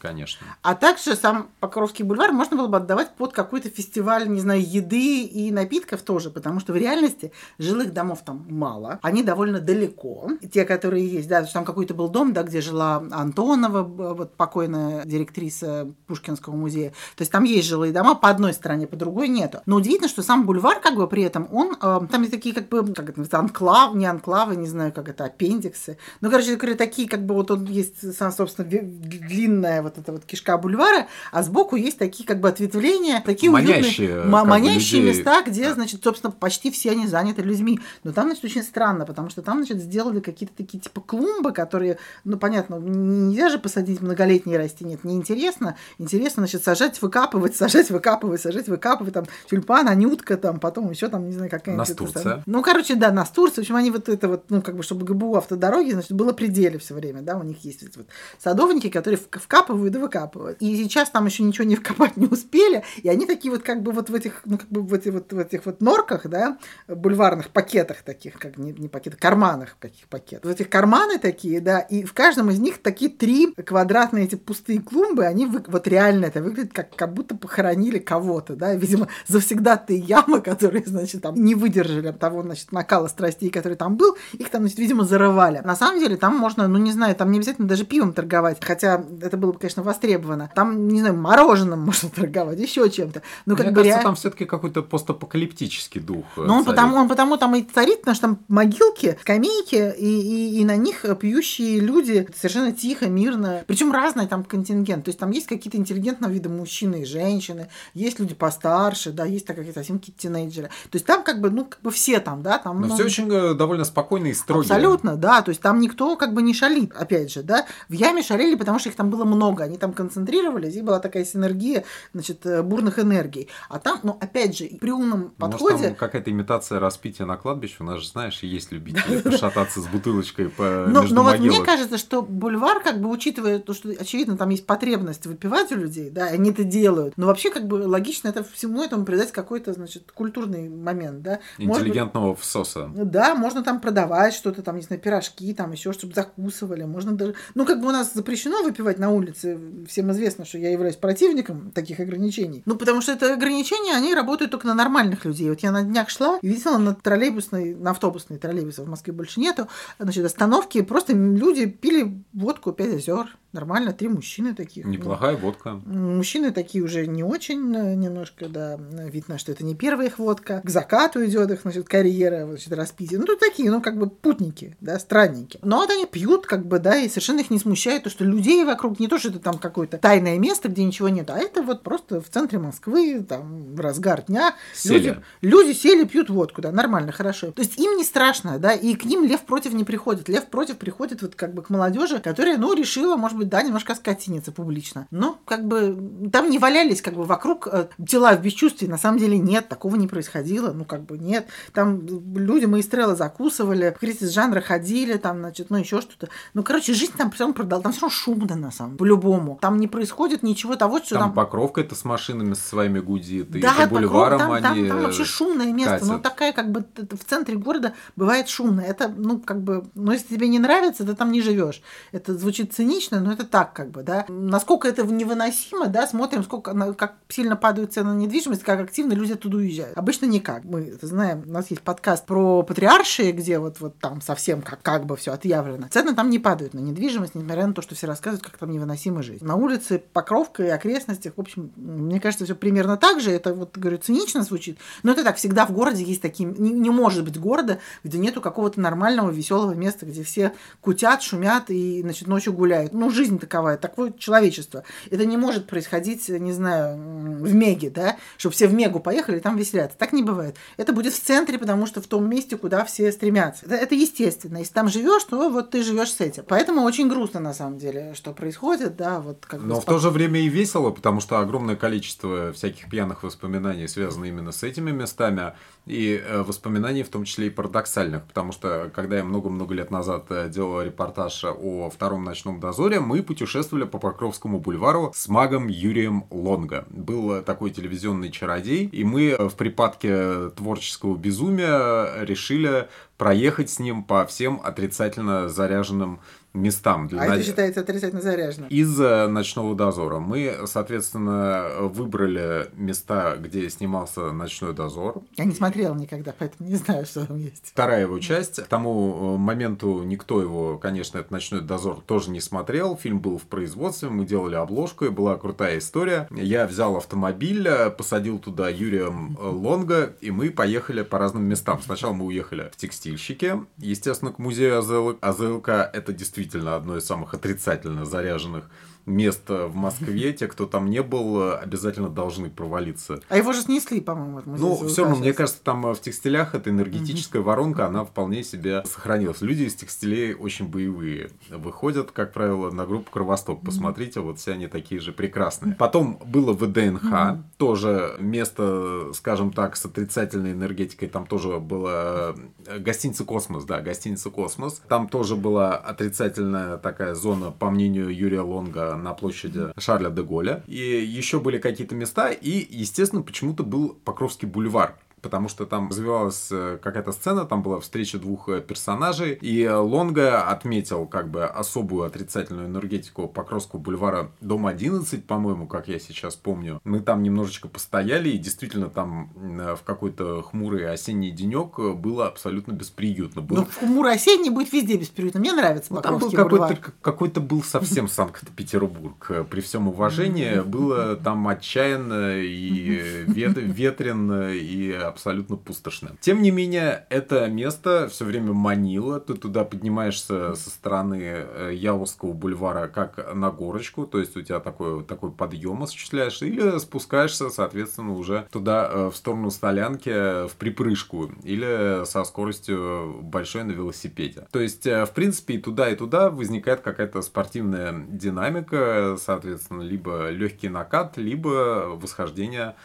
конечно. 0.00 0.46
А 0.62 0.74
также 0.74 1.16
сам 1.16 1.48
Покровский 1.60 2.04
бульвар 2.04 2.32
можно 2.32 2.56
было 2.56 2.66
бы 2.66 2.76
отдавать 2.76 3.14
под 3.16 3.32
какой-то 3.32 3.70
фестиваль, 3.70 4.28
не 4.28 4.40
знаю, 4.40 4.62
еды 4.62 5.22
и 5.22 5.50
напитков 5.50 6.02
тоже, 6.02 6.30
потому 6.30 6.60
что 6.60 6.72
в 6.72 6.76
реальности 6.76 7.32
жилых 7.58 7.92
домов 7.92 8.22
там 8.24 8.46
мало, 8.48 8.98
они 9.02 9.22
довольно 9.22 9.60
далеко. 9.60 10.30
Те, 10.52 10.64
которые 10.64 11.06
есть, 11.06 11.28
да, 11.28 11.42
там 11.44 11.64
какой-то 11.64 11.94
был 11.94 12.08
дом, 12.08 12.32
да, 12.32 12.42
где 12.42 12.60
жила 12.60 13.02
Антонова, 13.10 13.82
вот 13.82 14.34
покойная 14.34 15.04
директриса 15.04 15.90
Пушкинского 16.06 16.54
музея. 16.54 16.90
То 17.16 17.22
есть 17.22 17.32
там 17.32 17.44
есть 17.44 17.68
жилые 17.68 17.92
дома 17.92 18.14
по 18.14 18.28
одной 18.28 18.52
стороне, 18.52 18.86
по 18.86 18.96
другой 18.96 19.28
нету. 19.28 19.60
Но 19.66 19.76
удивительно, 19.76 20.08
что 20.08 20.22
сам 20.22 20.44
бульвар, 20.44 20.80
как 20.80 20.96
бы 20.96 21.06
при 21.08 21.22
этом, 21.22 21.48
он, 21.52 21.76
э, 21.80 22.00
там 22.10 22.20
есть 22.20 22.32
такие, 22.32 22.54
как 22.54 22.68
бы, 22.68 22.92
как 22.92 23.10
это, 23.10 23.38
анклав, 23.38 23.94
не 23.94 24.06
анклавы, 24.06 24.56
не 24.56 24.66
знаю, 24.66 24.92
как 24.92 25.08
это, 25.08 25.24
аппендиксы. 25.24 25.98
Ну, 26.20 26.30
короче, 26.30 26.56
такие, 26.56 27.08
как 27.08 27.24
бы, 27.24 27.34
вот 27.34 27.50
он 27.50 27.64
есть 27.64 27.85
есть, 27.86 28.36
собственно, 28.36 28.68
длинная 28.68 29.82
вот 29.82 29.98
эта 29.98 30.12
вот 30.12 30.24
кишка 30.24 30.58
бульвара, 30.58 31.06
а 31.32 31.42
сбоку 31.42 31.76
есть 31.76 31.98
такие 31.98 32.26
как 32.26 32.40
бы 32.40 32.48
ответвления, 32.48 33.22
такие 33.24 33.50
манящие, 33.50 34.20
уютные, 34.20 34.44
манящие 34.44 35.02
людей. 35.02 35.18
места, 35.18 35.42
где, 35.42 35.72
значит, 35.72 36.02
собственно, 36.02 36.32
почти 36.32 36.70
все 36.70 36.90
они 36.92 37.06
заняты 37.06 37.42
людьми. 37.42 37.80
Но 38.04 38.12
там, 38.12 38.26
значит, 38.26 38.44
очень 38.44 38.62
странно, 38.62 39.04
потому 39.06 39.30
что 39.30 39.42
там, 39.42 39.58
значит, 39.58 39.78
сделали 39.82 40.20
какие-то 40.20 40.54
такие 40.56 40.80
типа 40.80 41.00
клумбы, 41.00 41.52
которые, 41.52 41.98
ну, 42.24 42.38
понятно, 42.38 42.76
нельзя 42.76 43.48
же 43.48 43.58
посадить 43.58 44.00
многолетние 44.00 44.58
растения, 44.58 44.94
это 44.94 45.06
неинтересно. 45.06 45.76
Интересно, 45.98 46.42
значит, 46.42 46.64
сажать, 46.64 47.00
выкапывать, 47.02 47.56
сажать, 47.56 47.90
выкапывать, 47.90 48.40
сажать, 48.40 48.68
выкапывать, 48.68 49.14
там, 49.14 49.26
тюльпан, 49.48 49.88
анютка, 49.88 50.36
там, 50.36 50.60
потом 50.60 50.90
еще 50.90 51.08
там, 51.08 51.26
не 51.26 51.32
знаю, 51.32 51.50
какая-нибудь... 51.50 51.88
Настурция. 51.88 52.42
Ну, 52.46 52.62
короче, 52.62 52.94
да, 52.94 53.12
настурция. 53.12 53.56
В 53.56 53.58
общем, 53.64 53.76
они 53.76 53.90
вот 53.90 54.08
это 54.08 54.28
вот, 54.28 54.44
ну, 54.48 54.62
как 54.62 54.76
бы, 54.76 54.82
чтобы 54.82 55.04
ГБУ 55.04 55.36
автодороги, 55.36 55.92
значит, 55.92 56.12
было 56.12 56.32
пределе 56.32 56.78
все 56.78 56.94
время, 56.94 57.22
да, 57.22 57.36
у 57.36 57.42
них 57.42 57.64
есть 57.64 57.75
есть 57.84 57.96
вот 57.96 58.06
садовники, 58.38 58.88
которые 58.88 59.18
вкапывают 59.18 59.94
и 59.94 59.98
выкапывают. 59.98 60.58
И 60.60 60.76
сейчас 60.76 61.10
там 61.10 61.26
еще 61.26 61.42
ничего 61.42 61.64
не 61.64 61.76
вкопать 61.76 62.16
не 62.16 62.26
успели, 62.26 62.82
и 63.02 63.08
они 63.08 63.26
такие 63.26 63.52
вот 63.52 63.62
как 63.62 63.82
бы 63.82 63.92
вот 63.92 64.10
в 64.10 64.14
этих, 64.14 64.42
ну 64.44 64.58
как 64.58 64.68
бы 64.68 64.82
в, 64.82 64.92
эти, 64.94 65.08
вот, 65.08 65.32
в 65.32 65.38
этих 65.38 65.66
вот 65.66 65.80
норках, 65.80 66.26
да, 66.26 66.58
бульварных 66.88 67.50
пакетах 67.50 68.02
таких, 68.02 68.38
как 68.38 68.58
не, 68.58 68.72
не 68.72 68.88
пакетах, 68.88 69.18
карманах 69.18 69.76
каких 69.78 70.06
пакетов. 70.08 70.50
В 70.50 70.54
этих 70.54 70.68
карманы 70.68 71.18
такие, 71.18 71.60
да, 71.60 71.80
и 71.80 72.04
в 72.04 72.12
каждом 72.12 72.50
из 72.50 72.58
них 72.58 72.78
такие 72.78 73.10
три 73.10 73.52
квадратные 73.52 74.24
эти 74.24 74.34
пустые 74.34 74.80
клумбы, 74.80 75.24
они 75.24 75.46
вы, 75.46 75.62
вот 75.66 75.86
реально 75.86 76.26
это 76.26 76.42
выглядит 76.42 76.72
как, 76.72 76.94
как 76.94 77.12
будто 77.12 77.36
похоронили 77.36 77.98
кого-то, 77.98 78.56
да, 78.56 78.74
видимо, 78.74 79.08
завсегда-то 79.26 79.92
ямы, 79.92 80.40
которые, 80.40 80.84
значит, 80.86 81.22
там 81.22 81.34
не 81.34 81.54
выдержали 81.54 82.12
того, 82.12 82.42
значит, 82.42 82.72
накала 82.72 83.08
страстей, 83.08 83.50
который 83.50 83.76
там 83.76 83.96
был, 83.96 84.16
их 84.32 84.50
там, 84.50 84.62
значит, 84.62 84.78
видимо, 84.78 85.04
зарывали. 85.04 85.60
На 85.64 85.76
самом 85.76 86.00
деле 86.00 86.16
там 86.16 86.36
можно, 86.36 86.68
ну 86.68 86.78
не 86.78 86.92
знаю, 86.92 87.14
там 87.14 87.30
не 87.30 87.38
обязательно 87.38 87.65
даже 87.66 87.84
пивом 87.84 88.12
торговать, 88.12 88.58
хотя 88.62 89.04
это 89.20 89.36
было 89.36 89.52
бы, 89.52 89.58
конечно, 89.58 89.82
востребовано. 89.82 90.50
Там, 90.54 90.88
не 90.88 91.00
знаю, 91.00 91.16
мороженым 91.16 91.80
можно 91.86 92.08
торговать, 92.08 92.58
еще 92.58 92.88
чем-то. 92.88 93.22
Но 93.46 93.56
как 93.56 93.66
Мне 93.66 93.74
бы 93.74 93.80
кажется, 93.82 93.98
ре... 93.98 94.04
там 94.04 94.14
все-таки 94.14 94.44
какой-то 94.44 94.82
постапокалиптический 94.82 96.00
дух. 96.00 96.24
Э, 96.36 96.42
ну, 96.42 96.54
он 96.54 96.64
потому, 96.64 96.96
он 96.96 97.08
потому 97.08 97.36
там 97.36 97.54
и 97.56 97.62
царит, 97.62 98.00
потому 98.00 98.14
что 98.14 98.26
там 98.28 98.38
могилки, 98.48 99.18
скамейки, 99.20 99.94
и, 99.98 100.20
и, 100.20 100.60
и 100.60 100.64
на 100.64 100.76
них 100.76 101.04
пьющие 101.20 101.80
люди 101.80 102.26
совершенно 102.34 102.72
тихо, 102.72 103.08
мирно. 103.08 103.64
Причем 103.66 103.92
разный 103.92 104.26
там 104.26 104.44
контингент. 104.44 105.04
То 105.04 105.08
есть 105.08 105.18
там 105.18 105.30
есть 105.30 105.46
какие-то 105.46 105.76
интеллигентного 105.76 106.32
вида 106.32 106.48
мужчины 106.48 107.02
и 107.02 107.04
женщины, 107.04 107.68
есть 107.94 108.18
люди 108.18 108.34
постарше, 108.34 109.12
да, 109.12 109.24
есть 109.24 109.46
так 109.46 109.56
какие-то 109.56 109.80
совсем 109.80 109.98
какие-то 109.98 110.22
тинейджеры. 110.22 110.68
То 110.68 110.96
есть 110.96 111.06
там 111.06 111.22
как 111.22 111.40
бы, 111.40 111.50
ну, 111.50 111.64
как 111.64 111.80
бы 111.82 111.90
все 111.90 112.20
там, 112.20 112.42
да, 112.42 112.58
там. 112.58 112.80
Но 112.80 112.88
ну, 112.88 112.94
все 112.94 113.04
очень 113.04 113.30
э, 113.32 113.54
довольно 113.54 113.84
спокойно 113.84 114.26
и 114.28 114.34
строго. 114.34 114.62
Абсолютно, 114.62 115.16
да. 115.16 115.42
То 115.42 115.50
есть 115.50 115.60
там 115.60 115.80
никто 115.80 116.16
как 116.16 116.34
бы 116.34 116.42
не 116.42 116.54
шалит, 116.54 116.92
опять 116.94 117.32
же, 117.32 117.42
да. 117.42 117.55
В 117.88 117.92
яме 117.92 118.22
шалили, 118.22 118.56
потому 118.56 118.78
что 118.78 118.88
их 118.88 118.96
там 118.96 119.10
было 119.10 119.24
много, 119.24 119.64
они 119.64 119.78
там 119.78 119.92
концентрировались, 119.92 120.74
и 120.76 120.82
была 120.82 121.00
такая 121.00 121.24
синергия, 121.24 121.84
значит, 122.12 122.44
э, 122.46 122.62
бурных 122.62 122.98
энергий. 122.98 123.48
А 123.68 123.78
там, 123.78 124.00
ну, 124.02 124.16
опять 124.20 124.56
же, 124.56 124.66
при 124.80 124.90
умном 124.90 125.30
подходе... 125.38 125.74
Может, 125.74 125.88
там 125.88 125.96
какая-то 125.96 126.30
имитация 126.30 126.80
распития 126.80 127.26
на 127.26 127.36
кладбище, 127.36 127.76
у 127.80 127.84
нас 127.84 128.00
же, 128.00 128.08
знаешь, 128.08 128.42
есть 128.42 128.72
любители 128.72 129.20
пошататься 129.20 129.80
с 129.80 129.86
бутылочкой 129.86 130.48
по 130.48 130.86
но, 130.86 131.02
но 131.02 131.22
вот 131.22 131.38
мне 131.38 131.62
кажется, 131.62 131.98
что 131.98 132.22
бульвар, 132.22 132.82
как 132.82 133.00
бы, 133.00 133.10
учитывая 133.10 133.58
то, 133.58 133.74
что, 133.74 133.90
очевидно, 133.90 134.36
там 134.36 134.50
есть 134.50 134.66
потребность 134.66 135.26
выпивать 135.26 135.72
у 135.72 135.76
людей, 135.76 136.10
да, 136.10 136.26
они 136.26 136.50
это 136.50 136.64
делают, 136.64 137.14
но 137.16 137.26
вообще, 137.26 137.50
как 137.50 137.66
бы, 137.66 137.74
логично 137.86 138.28
это 138.28 138.44
всему 138.44 138.82
этому 138.82 139.04
придать 139.04 139.32
какой-то, 139.32 139.72
значит, 139.72 140.12
культурный 140.12 140.68
момент, 140.68 141.22
да. 141.22 141.40
Интеллигентного 141.58 142.34
быть, 142.34 142.40
всоса. 142.40 142.90
Да, 142.94 143.34
можно 143.34 143.62
там 143.62 143.80
продавать 143.80 144.34
что-то, 144.34 144.62
там, 144.62 144.76
не 144.76 144.82
знаю, 144.82 145.00
пирожки, 145.00 145.52
там, 145.54 145.72
еще 145.72 145.92
чтобы 145.92 146.14
закусывали, 146.14 146.84
можно 146.84 147.12
даже... 147.12 147.34
Ну, 147.54 147.64
как 147.64 147.80
бы 147.80 147.88
у 147.88 147.92
нас 147.92 148.12
запрещено 148.14 148.62
выпивать 148.62 148.98
на 148.98 149.10
улице. 149.10 149.58
Всем 149.88 150.10
известно, 150.12 150.44
что 150.44 150.58
я 150.58 150.70
являюсь 150.70 150.96
противником 150.96 151.70
таких 151.72 152.00
ограничений. 152.00 152.62
Ну, 152.66 152.76
потому 152.76 153.00
что 153.00 153.12
это 153.12 153.32
ограничения, 153.32 153.94
они 153.94 154.14
работают 154.14 154.50
только 154.50 154.66
на 154.66 154.74
нормальных 154.74 155.24
людей. 155.24 155.48
Вот 155.50 155.60
я 155.60 155.72
на 155.72 155.82
днях 155.82 156.10
шла 156.10 156.38
и 156.42 156.48
видела 156.48 156.78
на 156.78 156.94
троллейбусной, 156.94 157.74
на 157.74 157.90
автобусной 157.90 158.38
троллейбуса 158.38 158.82
в 158.82 158.88
Москве 158.88 159.12
больше 159.12 159.40
нету, 159.40 159.68
значит, 159.98 160.24
остановки, 160.24 160.82
просто 160.82 161.14
люди 161.14 161.66
пили 161.66 162.22
водку 162.32 162.72
«Пять 162.72 162.94
озер». 162.94 163.36
Нормально, 163.56 163.94
три 163.94 164.08
мужчины 164.08 164.54
таких. 164.54 164.84
Неплохая 164.84 165.32
ну, 165.32 165.38
водка. 165.38 165.80
Мужчины 165.86 166.50
такие 166.50 166.84
уже 166.84 167.06
не 167.06 167.24
очень 167.24 167.74
э, 167.74 167.94
немножко, 167.94 168.50
да, 168.50 168.78
видно, 168.78 169.38
что 169.38 169.50
это 169.50 169.64
не 169.64 169.74
первая 169.74 170.08
их 170.08 170.18
водка. 170.18 170.60
К 170.62 170.68
закату 170.68 171.24
идет 171.24 171.50
их, 171.50 171.62
значит, 171.62 171.88
карьера, 171.88 172.44
значит, 172.46 172.70
распитие. 172.74 173.18
Ну, 173.18 173.24
тут 173.24 173.40
такие, 173.40 173.70
ну, 173.70 173.80
как 173.80 173.96
бы 173.96 174.10
путники, 174.10 174.76
да, 174.82 174.98
странники. 174.98 175.58
Но 175.62 175.78
вот 175.78 175.88
они 175.88 176.04
пьют, 176.04 176.44
как 176.46 176.66
бы, 176.66 176.78
да, 176.78 176.98
и 176.98 177.08
совершенно 177.08 177.40
их 177.40 177.48
не 177.48 177.58
смущает 177.58 178.02
то, 178.02 178.10
что 178.10 178.26
людей 178.26 178.62
вокруг 178.62 179.00
не 179.00 179.08
то, 179.08 179.18
что 179.18 179.30
это 179.30 179.38
там 179.38 179.56
какое-то 179.56 179.96
тайное 179.96 180.38
место, 180.38 180.68
где 180.68 180.84
ничего 180.84 181.08
нет, 181.08 181.30
а 181.30 181.38
это 181.38 181.62
вот 181.62 181.82
просто 181.82 182.20
в 182.20 182.28
центре 182.28 182.58
Москвы, 182.58 183.24
там, 183.26 183.74
в 183.74 183.80
разгар 183.80 184.20
дня. 184.20 184.54
Сели. 184.74 184.98
Люди, 184.98 185.16
люди 185.40 185.72
сели, 185.72 186.04
пьют 186.04 186.28
водку, 186.28 186.60
да, 186.60 186.72
нормально, 186.72 187.10
хорошо. 187.10 187.52
То 187.52 187.62
есть 187.62 187.78
им 187.78 187.96
не 187.96 188.04
страшно, 188.04 188.58
да, 188.58 188.74
и 188.74 188.94
к 188.96 189.06
ним 189.06 189.24
лев 189.24 189.40
против 189.46 189.72
не 189.72 189.84
приходит. 189.84 190.28
Лев 190.28 190.44
против 190.44 190.76
приходит 190.76 191.22
вот 191.22 191.34
как 191.36 191.54
бы 191.54 191.62
к 191.62 191.70
молодежи, 191.70 192.20
которая, 192.20 192.58
ну, 192.58 192.74
решила, 192.74 193.16
может 193.16 193.38
быть, 193.38 193.45
да, 193.48 193.62
немножко 193.62 193.94
скотиниться 193.94 194.52
публично. 194.52 195.06
Но 195.10 195.38
как 195.44 195.66
бы 195.66 196.28
там 196.32 196.50
не 196.50 196.58
валялись 196.58 197.02
как 197.02 197.14
бы 197.14 197.24
вокруг 197.24 197.68
э, 197.70 197.88
тела 198.06 198.34
в 198.34 198.42
бесчувствии. 198.42 198.86
На 198.86 198.98
самом 198.98 199.18
деле 199.18 199.38
нет, 199.38 199.68
такого 199.68 199.96
не 199.96 200.08
происходило. 200.08 200.72
Ну 200.72 200.84
как 200.84 201.02
бы 201.02 201.18
нет. 201.18 201.46
Там 201.72 202.06
люди 202.36 202.66
мы 202.66 202.82
стрелы 202.82 203.16
закусывали, 203.16 203.96
кризис 203.98 204.30
жанра 204.30 204.60
ходили, 204.60 205.16
там, 205.16 205.38
значит, 205.38 205.70
ну 205.70 205.78
еще 205.78 206.00
что-то. 206.00 206.28
Ну, 206.54 206.62
короче, 206.62 206.92
жизнь 206.92 207.12
там 207.16 207.30
все 207.30 207.44
равно 207.44 207.54
продал. 207.54 207.82
Там 207.82 207.92
все 207.92 208.02
равно 208.02 208.14
шумно, 208.14 208.56
на 208.56 208.70
самом 208.70 208.96
по-любому. 208.96 209.58
Там 209.60 209.78
не 209.78 209.88
происходит 209.88 210.42
ничего 210.42 210.76
того, 210.76 210.98
что 210.98 211.14
там... 211.14 211.24
Там 211.24 211.32
покровка 211.34 211.80
это 211.80 211.94
с 211.94 212.04
машинами 212.04 212.54
со 212.54 212.68
своими 212.68 213.00
гудит, 213.00 213.54
и 213.54 213.60
да, 213.60 213.74
по 213.82 213.86
бульварам 213.86 214.38
там, 214.38 214.52
они 214.52 214.62
там, 214.62 214.88
там 214.88 215.02
вообще 215.02 215.24
шумное 215.24 215.72
место. 215.72 215.92
катят. 215.92 216.08
Ну, 216.08 216.18
такая 216.20 216.52
как 216.52 216.70
бы 216.70 216.84
в 216.96 217.24
центре 217.24 217.56
города 217.56 217.94
бывает 218.16 218.48
шумно. 218.48 218.80
Это, 218.80 219.08
ну, 219.08 219.38
как 219.38 219.62
бы, 219.62 219.86
ну, 219.94 220.12
если 220.12 220.34
тебе 220.34 220.48
не 220.48 220.58
нравится, 220.58 221.04
ты 221.04 221.14
там 221.14 221.32
не 221.32 221.42
живешь. 221.42 221.82
Это 222.12 222.36
звучит 222.36 222.72
цинично, 222.72 223.20
но 223.20 223.32
это 223.36 223.46
так, 223.46 223.72
как 223.72 223.90
бы, 223.90 224.02
да. 224.02 224.24
Насколько 224.28 224.88
это 224.88 225.04
невыносимо, 225.04 225.86
да, 225.86 226.06
смотрим, 226.06 226.42
сколько, 226.42 226.94
как 226.94 227.14
сильно 227.28 227.56
падают 227.56 227.92
цены 227.92 228.12
на 228.12 228.18
недвижимость, 228.18 228.62
как 228.62 228.80
активно 228.80 229.12
люди 229.12 229.32
оттуда 229.32 229.58
уезжают. 229.58 229.96
Обычно 229.96 230.26
никак. 230.26 230.64
Мы 230.64 230.80
это 230.80 231.06
знаем, 231.06 231.42
у 231.46 231.50
нас 231.50 231.70
есть 231.70 231.82
подкаст 231.82 232.26
про 232.26 232.62
патриаршие, 232.62 233.32
где 233.32 233.58
вот, 233.58 233.80
вот 233.80 233.98
там 233.98 234.20
совсем 234.20 234.62
как, 234.62 234.82
как 234.82 235.06
бы 235.06 235.16
все 235.16 235.32
отъявлено. 235.32 235.88
Цены 235.90 236.14
там 236.14 236.30
не 236.30 236.38
падают 236.38 236.74
на 236.74 236.80
недвижимость, 236.80 237.34
несмотря 237.34 237.66
на 237.66 237.74
то, 237.74 237.82
что 237.82 237.94
все 237.94 238.06
рассказывают, 238.06 238.44
как 238.44 238.56
там 238.56 238.70
невыносима 238.70 239.22
жизнь. 239.22 239.44
На 239.44 239.56
улице 239.56 240.02
Покровка 240.12 240.64
и 240.64 240.68
окрестностях, 240.68 241.34
в 241.36 241.40
общем, 241.40 241.72
мне 241.76 242.20
кажется, 242.20 242.44
все 242.44 242.54
примерно 242.54 242.96
так 242.96 243.20
же. 243.20 243.30
Это 243.30 243.54
вот, 243.54 243.76
говорю, 243.76 243.98
цинично 243.98 244.42
звучит, 244.42 244.78
но 245.02 245.12
это 245.12 245.24
так, 245.24 245.36
всегда 245.36 245.66
в 245.66 245.72
городе 245.72 246.02
есть 246.02 246.22
такие, 246.22 246.48
не, 246.48 246.70
не 246.70 246.90
может 246.90 247.24
быть 247.24 247.38
города, 247.38 247.78
где 248.04 248.18
нету 248.18 248.40
какого-то 248.40 248.80
нормального, 248.80 249.30
веселого 249.30 249.72
места, 249.74 250.06
где 250.06 250.22
все 250.22 250.52
кутят, 250.80 251.22
шумят 251.22 251.70
и, 251.70 252.00
значит, 252.02 252.28
ночью 252.28 252.52
гуляют. 252.52 252.92
Ну, 252.92 253.10
жизнь 253.10 253.25
жизнь 253.26 253.38
такова, 253.38 253.76
такое 253.76 254.12
человечество. 254.12 254.84
Это 255.10 255.26
не 255.26 255.36
может 255.36 255.66
происходить, 255.66 256.28
не 256.28 256.52
знаю, 256.52 256.96
в 256.96 257.54
Меге, 257.54 257.90
да, 257.90 258.16
чтобы 258.38 258.54
все 258.54 258.68
в 258.68 258.74
Мегу 258.74 259.00
поехали 259.00 259.38
и 259.38 259.40
там 259.40 259.56
веселятся. 259.56 259.98
Так 259.98 260.12
не 260.12 260.22
бывает. 260.22 260.56
Это 260.76 260.92
будет 260.92 261.12
в 261.12 261.20
центре, 261.20 261.58
потому 261.58 261.86
что 261.86 262.00
в 262.00 262.06
том 262.06 262.28
месте, 262.28 262.56
куда 262.56 262.84
все 262.84 263.10
стремятся. 263.12 263.66
Это, 263.66 263.74
это 263.74 263.94
естественно. 263.94 264.58
Если 264.58 264.72
там 264.72 264.88
живешь, 264.88 265.24
то 265.24 265.48
вот 265.50 265.70
ты 265.70 265.82
живешь 265.82 266.12
с 266.12 266.20
этим. 266.20 266.44
Поэтому 266.48 266.82
очень 266.82 267.08
грустно 267.08 267.40
на 267.40 267.54
самом 267.54 267.78
деле, 267.78 268.14
что 268.14 268.32
происходит, 268.32 268.96
да, 268.96 269.20
вот 269.20 269.44
как 269.46 269.60
Но 269.60 269.80
в 269.80 269.84
то 269.84 269.98
же 269.98 270.10
время 270.10 270.40
и 270.40 270.48
весело, 270.48 270.90
потому 270.90 271.20
что 271.20 271.38
огромное 271.40 271.76
количество 271.76 272.52
всяких 272.52 272.88
пьяных 272.88 273.22
воспоминаний 273.22 273.88
связано 273.88 274.26
именно 274.26 274.52
с 274.52 274.62
этими 274.62 274.90
местами 274.90 275.52
и 275.86 276.20
э, 276.22 276.42
воспоминаний, 276.42 277.02
в 277.02 277.08
том 277.08 277.24
числе 277.24 277.46
и 277.46 277.50
парадоксальных, 277.50 278.24
потому 278.24 278.52
что 278.52 278.90
когда 278.94 279.16
я 279.16 279.24
много-много 279.24 279.74
лет 279.74 279.90
назад 279.90 280.26
э, 280.30 280.48
делал 280.48 280.82
репортаж 280.82 281.44
о 281.44 281.90
втором 281.90 282.24
ночном 282.24 282.60
дозоре, 282.60 283.00
мы 283.06 283.22
путешествовали 283.22 283.84
по 283.84 283.98
Покровскому 283.98 284.60
бульвару 284.60 285.12
с 285.14 285.28
магом 285.28 285.68
Юрием 285.68 286.24
Лонго. 286.30 286.86
Был 286.90 287.42
такой 287.42 287.70
телевизионный 287.70 288.30
чародей, 288.30 288.86
и 288.86 289.04
мы 289.04 289.36
в 289.38 289.54
припадке 289.54 290.50
творческого 290.50 291.16
безумия 291.16 292.22
решили 292.24 292.88
проехать 293.16 293.70
с 293.70 293.78
ним 293.78 294.02
по 294.02 294.26
всем 294.26 294.60
отрицательно 294.62 295.48
заряженным 295.48 296.20
местам. 296.56 297.06
Для... 297.08 297.20
А 297.20 297.26
это 297.26 297.44
считается 297.44 297.80
отрицательно 297.80 298.22
заряженным? 298.22 298.68
Из 298.68 298.98
ночного 298.98 299.74
дозора. 299.74 300.18
Мы, 300.18 300.56
соответственно, 300.66 301.66
выбрали 301.80 302.68
места, 302.74 303.36
где 303.36 303.68
снимался 303.70 304.32
ночной 304.32 304.74
дозор. 304.74 305.22
Я 305.36 305.44
не 305.44 305.54
смотрела 305.54 305.94
никогда, 305.94 306.34
поэтому 306.36 306.68
не 306.68 306.76
знаю, 306.76 307.06
что 307.06 307.26
там 307.26 307.38
есть. 307.38 307.70
Вторая 307.72 308.02
его 308.02 308.18
часть. 308.18 308.62
К 308.62 308.66
тому 308.66 309.34
э, 309.34 309.38
моменту 309.38 310.02
никто 310.02 310.40
его, 310.40 310.78
конечно, 310.78 311.18
этот 311.18 311.30
ночной 311.30 311.60
дозор 311.60 312.00
тоже 312.06 312.30
не 312.30 312.40
смотрел. 312.40 312.96
Фильм 312.96 313.20
был 313.20 313.38
в 313.38 313.44
производстве, 313.44 314.08
мы 314.08 314.24
делали 314.24 314.54
обложку, 314.54 315.04
и 315.04 315.10
была 315.10 315.36
крутая 315.36 315.78
история. 315.78 316.28
Я 316.30 316.66
взял 316.66 316.96
автомобиль, 316.96 317.68
посадил 317.96 318.38
туда 318.38 318.68
Юрия 318.68 319.06
э, 319.06 319.48
Лонга, 319.48 320.14
и 320.20 320.30
мы 320.30 320.50
поехали 320.50 321.02
по 321.02 321.18
разным 321.18 321.44
местам. 321.44 321.80
Сначала 321.82 322.12
мы 322.12 322.24
уехали 322.24 322.70
в 322.72 322.76
текстильщики, 323.06 323.60
естественно, 323.78 324.32
к 324.32 324.38
музею 324.38 324.78
АЗЛК. 324.78 325.18
АЗЛК 325.20 325.68
это 325.68 326.12
действительно 326.12 326.76
одно 326.76 326.96
из 326.96 327.04
самых 327.04 327.34
отрицательно 327.34 328.04
заряженных 328.04 328.68
место 329.06 329.68
в 329.68 329.76
Москве. 329.76 330.32
Те, 330.32 330.48
кто 330.48 330.66
там 330.66 330.90
не 330.90 331.02
был, 331.02 331.52
обязательно 331.52 332.08
должны 332.08 332.50
провалиться. 332.50 333.20
А 333.28 333.36
его 333.36 333.52
же 333.52 333.62
снесли, 333.62 334.00
по-моему, 334.00 334.42
Ну, 334.44 334.86
все 334.86 335.02
равно, 335.02 335.16
мне 335.18 335.32
кажется, 335.32 335.60
там 335.62 335.82
в 335.94 336.00
текстилях 336.00 336.54
эта 336.54 336.70
энергетическая 336.70 337.40
воронка, 337.40 337.86
она 337.86 338.04
вполне 338.04 338.42
себе 338.42 338.82
сохранилась. 338.84 339.40
Люди 339.40 339.64
из 339.64 339.74
текстилей 339.74 340.34
очень 340.34 340.68
боевые. 340.68 341.30
Выходят, 341.50 342.10
как 342.10 342.32
правило, 342.32 342.70
на 342.70 342.86
группу 342.86 343.10
Кровосток. 343.10 343.62
Посмотрите, 343.62 344.20
вот 344.20 344.38
все 344.38 344.52
они 344.52 344.66
такие 344.66 345.00
же 345.00 345.12
прекрасные. 345.12 345.74
Потом 345.76 346.18
было 346.24 346.52
ВДНХ, 346.52 347.38
тоже 347.56 348.16
место, 348.18 349.12
скажем 349.14 349.52
так, 349.52 349.76
с 349.76 349.84
отрицательной 349.84 350.52
энергетикой. 350.52 351.08
Там 351.08 351.26
тоже 351.26 351.58
была 351.58 352.34
э, 352.66 352.78
гостиница 352.78 353.24
Космос, 353.24 353.64
да, 353.64 353.80
гостиница 353.80 354.30
Космос. 354.30 354.82
Там 354.88 355.08
тоже 355.08 355.36
была 355.36 355.76
отрицательная 355.76 356.78
такая 356.78 357.14
зона, 357.14 357.50
по 357.50 357.70
мнению 357.70 358.14
Юрия 358.14 358.40
Лонго, 358.40 358.95
на 358.96 359.14
площади 359.14 359.72
Шарля 359.78 360.10
де 360.10 360.22
Голля. 360.22 360.62
И 360.66 360.78
еще 360.78 361.40
были 361.40 361.58
какие-то 361.58 361.94
места, 361.94 362.30
и, 362.30 362.66
естественно, 362.70 363.22
почему-то 363.22 363.62
был 363.62 363.98
Покровский 364.04 364.48
бульвар 364.48 364.96
потому 365.26 365.48
что 365.48 365.66
там 365.66 365.88
развивалась 365.88 366.46
э, 366.52 366.78
какая-то 366.80 367.10
сцена, 367.10 367.44
там 367.46 367.60
была 367.60 367.80
встреча 367.80 368.16
двух 368.16 368.48
э, 368.48 368.60
персонажей, 368.60 369.32
и 369.32 369.68
Лонга 369.68 370.44
отметил 370.44 371.04
как 371.04 371.32
бы 371.32 371.44
особую 371.44 372.04
отрицательную 372.04 372.68
энергетику 372.68 373.26
Покровского 373.26 373.80
бульвара 373.80 374.30
дом 374.40 374.68
11, 374.68 375.24
по-моему, 375.24 375.66
как 375.66 375.88
я 375.88 375.98
сейчас 375.98 376.36
помню. 376.36 376.80
Мы 376.84 377.00
там 377.00 377.24
немножечко 377.24 377.66
постояли, 377.66 378.28
и 378.28 378.38
действительно 378.38 378.88
там 378.88 379.32
э, 379.34 379.74
в 379.74 379.82
какой-то 379.82 380.42
хмурый 380.42 380.88
осенний 380.88 381.32
денек 381.32 381.76
было 381.96 382.28
абсолютно 382.28 382.70
бесприютно. 382.70 383.42
Был... 383.42 383.56
Ну, 383.56 383.66
хмурый 383.80 384.12
осенний 384.12 384.50
будет 384.50 384.72
везде 384.72 384.96
бесприютно. 384.96 385.40
Мне 385.40 385.54
нравится 385.54 385.92
ну, 385.92 386.02
Там 386.02 386.18
был 386.18 386.30
какой-то, 386.30 386.78
какой-то 387.02 387.40
был 387.40 387.64
совсем 387.64 388.06
Санкт-Петербург. 388.06 389.48
При 389.50 389.60
всем 389.60 389.88
уважении 389.88 390.60
было 390.60 391.16
там 391.16 391.48
отчаянно 391.48 392.38
и 392.38 393.24
ветрено, 393.26 394.52
и 394.52 394.92
абсолютно 395.16 395.56
пустошно. 395.56 396.16
Тем 396.20 396.42
не 396.42 396.50
менее, 396.50 397.06
это 397.08 397.46
место 397.48 398.08
все 398.08 398.26
время 398.26 398.52
манило. 398.52 399.18
Ты 399.18 399.34
туда 399.34 399.64
поднимаешься 399.64 400.54
со 400.54 400.68
стороны 400.70 401.20
э, 401.22 401.70
Яузского 401.74 402.34
бульвара 402.34 402.88
как 402.88 403.34
на 403.34 403.50
горочку, 403.50 404.06
то 404.06 404.18
есть 404.18 404.36
у 404.36 404.42
тебя 404.42 404.60
такой, 404.60 405.02
такой 405.04 405.32
подъем 405.32 405.82
осуществляешь, 405.82 406.42
или 406.42 406.78
спускаешься, 406.78 407.48
соответственно, 407.48 408.12
уже 408.12 408.46
туда 408.52 408.88
э, 408.90 409.10
в 409.10 409.16
сторону 409.16 409.50
столянки 409.50 410.46
в 410.46 410.54
припрыжку, 410.56 411.30
или 411.42 412.04
со 412.04 412.22
скоростью 412.24 413.20
большой 413.22 413.64
на 413.64 413.72
велосипеде. 413.72 414.46
То 414.52 414.60
есть, 414.60 414.86
э, 414.86 415.06
в 415.06 415.12
принципе, 415.12 415.54
и 415.54 415.58
туда, 415.58 415.88
и 415.88 415.96
туда 415.96 416.28
возникает 416.28 416.80
какая-то 416.82 417.22
спортивная 417.22 418.04
динамика, 418.06 419.16
соответственно, 419.18 419.80
либо 419.80 420.28
легкий 420.28 420.68
накат, 420.68 421.16
либо 421.16 421.96
восхождение 421.96 422.76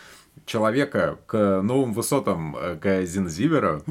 человека 0.45 1.19
к 1.27 1.61
новым 1.61 1.93
высотам, 1.93 2.55
э, 2.55 2.75
к 2.75 3.05
Зинзивера. 3.05 3.81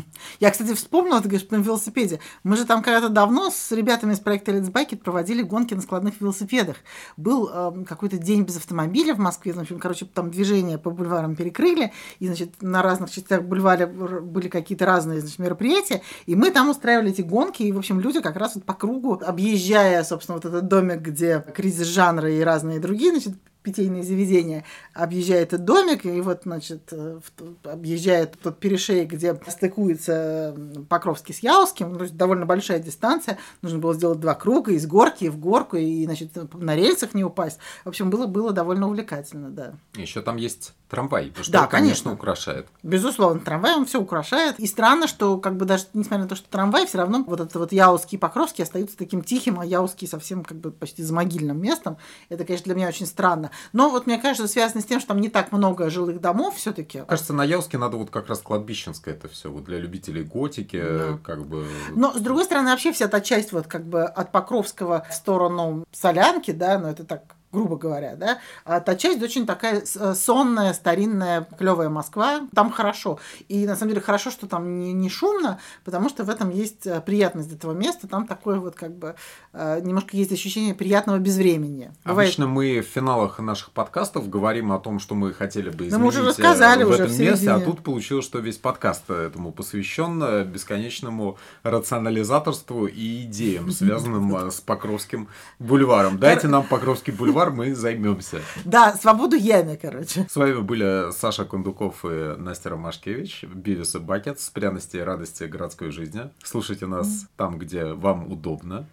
Я, 0.40 0.50
кстати, 0.50 0.74
вспомнила, 0.74 1.20
ты 1.20 1.28
говоришь, 1.28 1.48
на 1.50 1.56
велосипеде. 1.56 2.20
Мы 2.44 2.56
же 2.56 2.64
там 2.64 2.82
когда-то 2.82 3.08
давно 3.08 3.50
с 3.50 3.72
ребятами 3.72 4.12
из 4.12 4.20
проекта 4.20 4.52
Let's 4.52 4.72
Bike 4.72 4.96
проводили 4.96 5.42
гонки 5.42 5.74
на 5.74 5.82
складных 5.82 6.20
велосипедах. 6.20 6.76
Был 7.16 7.50
э, 7.52 7.84
какой-то 7.86 8.18
день 8.18 8.42
без 8.42 8.56
автомобиля 8.56 9.14
в 9.14 9.18
Москве, 9.18 9.52
в 9.52 9.58
общем, 9.58 9.78
короче, 9.78 10.06
там 10.06 10.30
движение 10.30 10.78
по 10.78 10.90
бульварам 10.90 11.36
перекрыли, 11.36 11.92
и, 12.18 12.26
значит, 12.26 12.62
на 12.62 12.82
разных 12.82 13.10
частях 13.10 13.42
бульвара 13.42 13.86
были 13.86 14.48
какие-то 14.48 14.86
разные, 14.86 15.20
значит, 15.20 15.38
мероприятия, 15.38 16.02
и 16.26 16.34
мы 16.34 16.50
там 16.50 16.68
устраивали 16.70 17.10
эти 17.10 17.22
гонки, 17.22 17.62
и, 17.62 17.72
в 17.72 17.78
общем, 17.78 18.00
люди 18.00 18.20
как 18.20 18.36
раз 18.36 18.54
вот 18.54 18.64
по 18.64 18.74
кругу, 18.74 19.20
объезжая, 19.24 20.02
собственно, 20.04 20.36
вот 20.36 20.44
этот 20.44 20.68
домик, 20.68 21.00
где 21.00 21.44
кризис 21.54 21.86
жанра 21.86 22.30
и 22.30 22.40
разные 22.40 22.80
другие, 22.80 23.12
значит, 23.12 23.34
питейные 23.62 24.02
заведения, 24.02 24.64
объезжает 24.94 25.48
этот 25.48 25.64
домик, 25.64 26.04
и 26.04 26.20
вот, 26.20 26.42
значит, 26.44 26.88
э, 26.92 27.20
объезжает 27.64 28.38
тот 28.42 28.58
перешейк, 28.58 29.10
где 29.10 29.38
стыкуется 29.46 30.56
Покровский 30.88 31.34
с 31.34 31.40
Яузским, 31.40 31.94
то 31.96 32.02
есть 32.04 32.16
довольно 32.16 32.46
большая 32.46 32.78
дистанция, 32.78 33.38
нужно 33.62 33.78
было 33.78 33.94
сделать 33.94 34.20
два 34.20 34.34
круга 34.34 34.72
из 34.72 34.86
горки 34.86 35.28
в 35.28 35.38
горку, 35.38 35.76
и, 35.76 36.04
значит, 36.04 36.30
на 36.54 36.74
рельсах 36.74 37.14
не 37.14 37.24
упасть. 37.24 37.58
В 37.84 37.88
общем, 37.88 38.10
было, 38.10 38.26
было 38.26 38.52
довольно 38.52 38.88
увлекательно, 38.88 39.50
да. 39.50 39.74
Еще 39.94 40.22
там 40.22 40.36
есть 40.36 40.74
трамвай, 40.90 41.32
что, 41.40 41.52
да, 41.52 41.66
конечно, 41.66 42.10
конечно, 42.10 42.12
украшает. 42.12 42.66
Безусловно, 42.82 43.40
трамвай 43.40 43.74
он 43.74 43.86
все 43.86 44.00
украшает. 44.00 44.58
И 44.58 44.66
странно, 44.66 45.06
что 45.06 45.38
как 45.38 45.56
бы 45.56 45.64
даже 45.64 45.84
несмотря 45.94 46.24
на 46.24 46.28
то, 46.28 46.34
что 46.34 46.48
трамвай, 46.50 46.86
все 46.86 46.98
равно 46.98 47.24
вот 47.26 47.40
этот 47.40 47.54
вот 47.54 47.72
Яузский 47.72 48.18
и 48.18 48.20
Покровский 48.20 48.64
остаются 48.64 48.96
таким 48.98 49.22
тихим, 49.22 49.60
а 49.60 49.64
Яузский 49.64 50.08
совсем 50.08 50.44
как 50.44 50.58
бы 50.58 50.72
почти 50.72 51.02
за 51.02 51.14
могильным 51.14 51.60
местом. 51.60 51.96
Это, 52.28 52.44
конечно, 52.44 52.64
для 52.64 52.74
меня 52.74 52.88
очень 52.88 53.06
странно. 53.06 53.50
Но 53.72 53.90
вот 53.90 54.06
мне 54.06 54.18
кажется, 54.18 54.48
связано 54.48 54.80
с 54.80 54.84
тем, 54.84 54.98
что 54.98 55.10
там 55.10 55.20
не 55.20 55.28
так 55.28 55.52
много 55.52 55.88
жилых 55.90 56.20
домов 56.20 56.56
все-таки. 56.56 57.02
Кажется, 57.06 57.32
на 57.32 57.44
Яузке 57.44 57.78
надо 57.78 57.96
вот 57.96 58.10
как 58.10 58.28
раз 58.28 58.40
кладбищенское 58.40 59.14
это 59.14 59.28
все 59.28 59.50
вот 59.50 59.64
для 59.64 59.78
любителей 59.78 60.24
готики, 60.24 60.82
да. 60.82 61.18
как 61.22 61.46
бы. 61.46 61.66
Но 61.94 62.12
с 62.12 62.20
другой 62.20 62.44
стороны, 62.44 62.70
вообще 62.70 62.92
вся 62.92 63.06
та 63.06 63.20
часть 63.20 63.52
вот 63.52 63.66
как 63.68 63.84
бы 63.84 64.02
от 64.04 64.32
Покровского 64.32 65.06
в 65.08 65.14
сторону 65.14 65.84
Солянки, 65.92 66.50
да, 66.50 66.78
но 66.78 66.90
это 66.90 67.04
так 67.04 67.22
грубо 67.52 67.76
говоря, 67.76 68.14
да, 68.14 68.38
а 68.64 68.80
та 68.80 68.94
часть 68.94 69.22
очень 69.22 69.46
такая 69.46 69.82
э, 69.82 70.14
сонная, 70.14 70.72
старинная, 70.72 71.48
клевая 71.58 71.88
Москва, 71.88 72.42
там 72.54 72.70
хорошо. 72.70 73.18
И 73.48 73.66
на 73.66 73.74
самом 73.74 73.90
деле 73.90 74.00
хорошо, 74.00 74.30
что 74.30 74.46
там 74.46 74.78
не, 74.78 74.92
не 74.92 75.08
шумно, 75.08 75.58
потому 75.84 76.08
что 76.08 76.24
в 76.24 76.30
этом 76.30 76.50
есть 76.50 76.86
э, 76.86 77.00
приятность 77.00 77.52
этого 77.52 77.72
места, 77.72 78.06
там 78.06 78.26
такое 78.26 78.60
вот 78.60 78.76
как 78.76 78.96
бы 78.96 79.16
э, 79.52 79.80
немножко 79.82 80.16
есть 80.16 80.32
ощущение 80.32 80.74
приятного 80.74 81.18
безвремени. 81.18 81.92
Бывает... 82.04 82.28
Обычно 82.28 82.46
мы 82.46 82.80
в 82.80 82.86
финалах 82.86 83.40
наших 83.40 83.72
подкастов 83.72 84.28
говорим 84.28 84.70
о 84.70 84.78
том, 84.78 85.00
что 85.00 85.16
мы 85.16 85.32
хотели 85.32 85.70
бы 85.70 85.88
изменить 85.88 85.98
мы 85.98 86.08
уже 86.08 86.22
рассказали 86.24 86.84
в 86.84 86.90
уже 86.90 87.04
этом 87.04 87.14
в 87.14 87.18
месте, 87.18 87.50
а 87.50 87.60
тут 87.60 87.82
получилось, 87.82 88.24
что 88.24 88.38
весь 88.38 88.58
подкаст 88.58 89.10
этому 89.10 89.50
посвящен 89.50 90.44
бесконечному 90.44 91.36
рационализаторству 91.64 92.86
и 92.86 93.24
идеям, 93.24 93.70
связанным 93.72 94.50
с 94.50 94.60
Покровским 94.60 95.28
бульваром. 95.58 96.18
Дайте 96.18 96.46
нам 96.46 96.64
Покровский 96.64 97.12
бульвар 97.12 97.39
бульвар 97.40 97.50
мы 97.50 97.74
займемся. 97.74 98.40
Да, 98.64 98.94
свободу 98.94 99.36
яме, 99.36 99.76
короче. 99.76 100.26
С 100.28 100.36
вами 100.36 100.60
были 100.60 101.12
Саша 101.12 101.44
Кондуков 101.44 102.04
и 102.04 102.36
Настя 102.36 102.70
Ромашкевич, 102.70 103.44
Бивис 103.44 103.94
и 103.94 103.98
Бакет 103.98 104.40
с 104.40 104.50
пряности 104.50 104.96
и 104.96 105.00
радости 105.00 105.44
городской 105.44 105.90
жизни. 105.90 106.30
Слушайте 106.42 106.86
нас 106.86 107.26
там, 107.36 107.58
где 107.58 107.84
вам 107.84 108.30
удобно. 108.30 108.86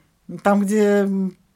Там, 0.43 0.61
где 0.61 1.07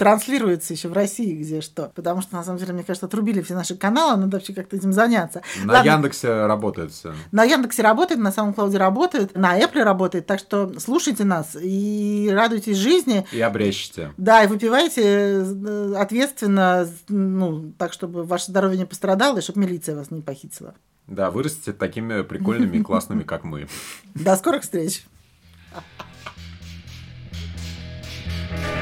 транслируется 0.01 0.73
еще 0.73 0.88
в 0.88 0.93
России, 0.93 1.36
где 1.36 1.62
что. 1.62 1.91
Потому 1.93 2.23
что, 2.23 2.36
на 2.36 2.43
самом 2.43 2.57
деле, 2.57 2.73
мне 2.73 2.84
кажется, 2.84 3.05
отрубили 3.05 3.41
все 3.41 3.53
наши 3.53 3.75
каналы, 3.75 4.19
надо 4.19 4.38
вообще 4.38 4.51
как-то 4.51 4.75
этим 4.75 4.91
заняться. 4.93 5.43
На 5.63 5.73
Ладно. 5.73 5.89
Яндексе 5.91 6.47
работает 6.47 6.91
все. 6.91 7.13
На 7.31 7.43
Яндексе 7.43 7.84
работает, 7.84 8.19
на 8.19 8.31
самом 8.31 8.55
Клауде 8.55 8.79
работает, 8.79 9.38
на 9.38 9.60
Apple 9.60 9.84
работает, 9.84 10.25
так 10.25 10.39
что 10.39 10.73
слушайте 10.79 11.23
нас 11.23 11.55
и 11.55 12.31
радуйтесь 12.34 12.77
жизни. 12.77 13.27
И 13.31 13.39
обрещите. 13.41 14.12
Да, 14.17 14.43
и 14.43 14.47
выпивайте 14.47 15.03
э, 15.03 15.93
ответственно, 15.95 16.88
ну, 17.07 17.71
так, 17.77 17.93
чтобы 17.93 18.23
ваше 18.23 18.45
здоровье 18.47 18.79
не 18.79 18.86
пострадало, 18.86 19.38
и 19.38 19.41
чтобы 19.41 19.60
милиция 19.60 19.95
вас 19.95 20.10
не 20.10 20.21
похитила. 20.21 20.73
Да, 21.05 21.29
вырастите 21.29 21.73
такими 21.73 22.23
прикольными 22.23 22.77
и 22.77 22.81
классными, 22.81 23.21
как 23.21 23.43
мы. 23.43 23.67
До 24.15 24.36
скорых 24.36 24.63
встреч! 24.63 25.05
Thank 28.52 28.76
you. 28.76 28.81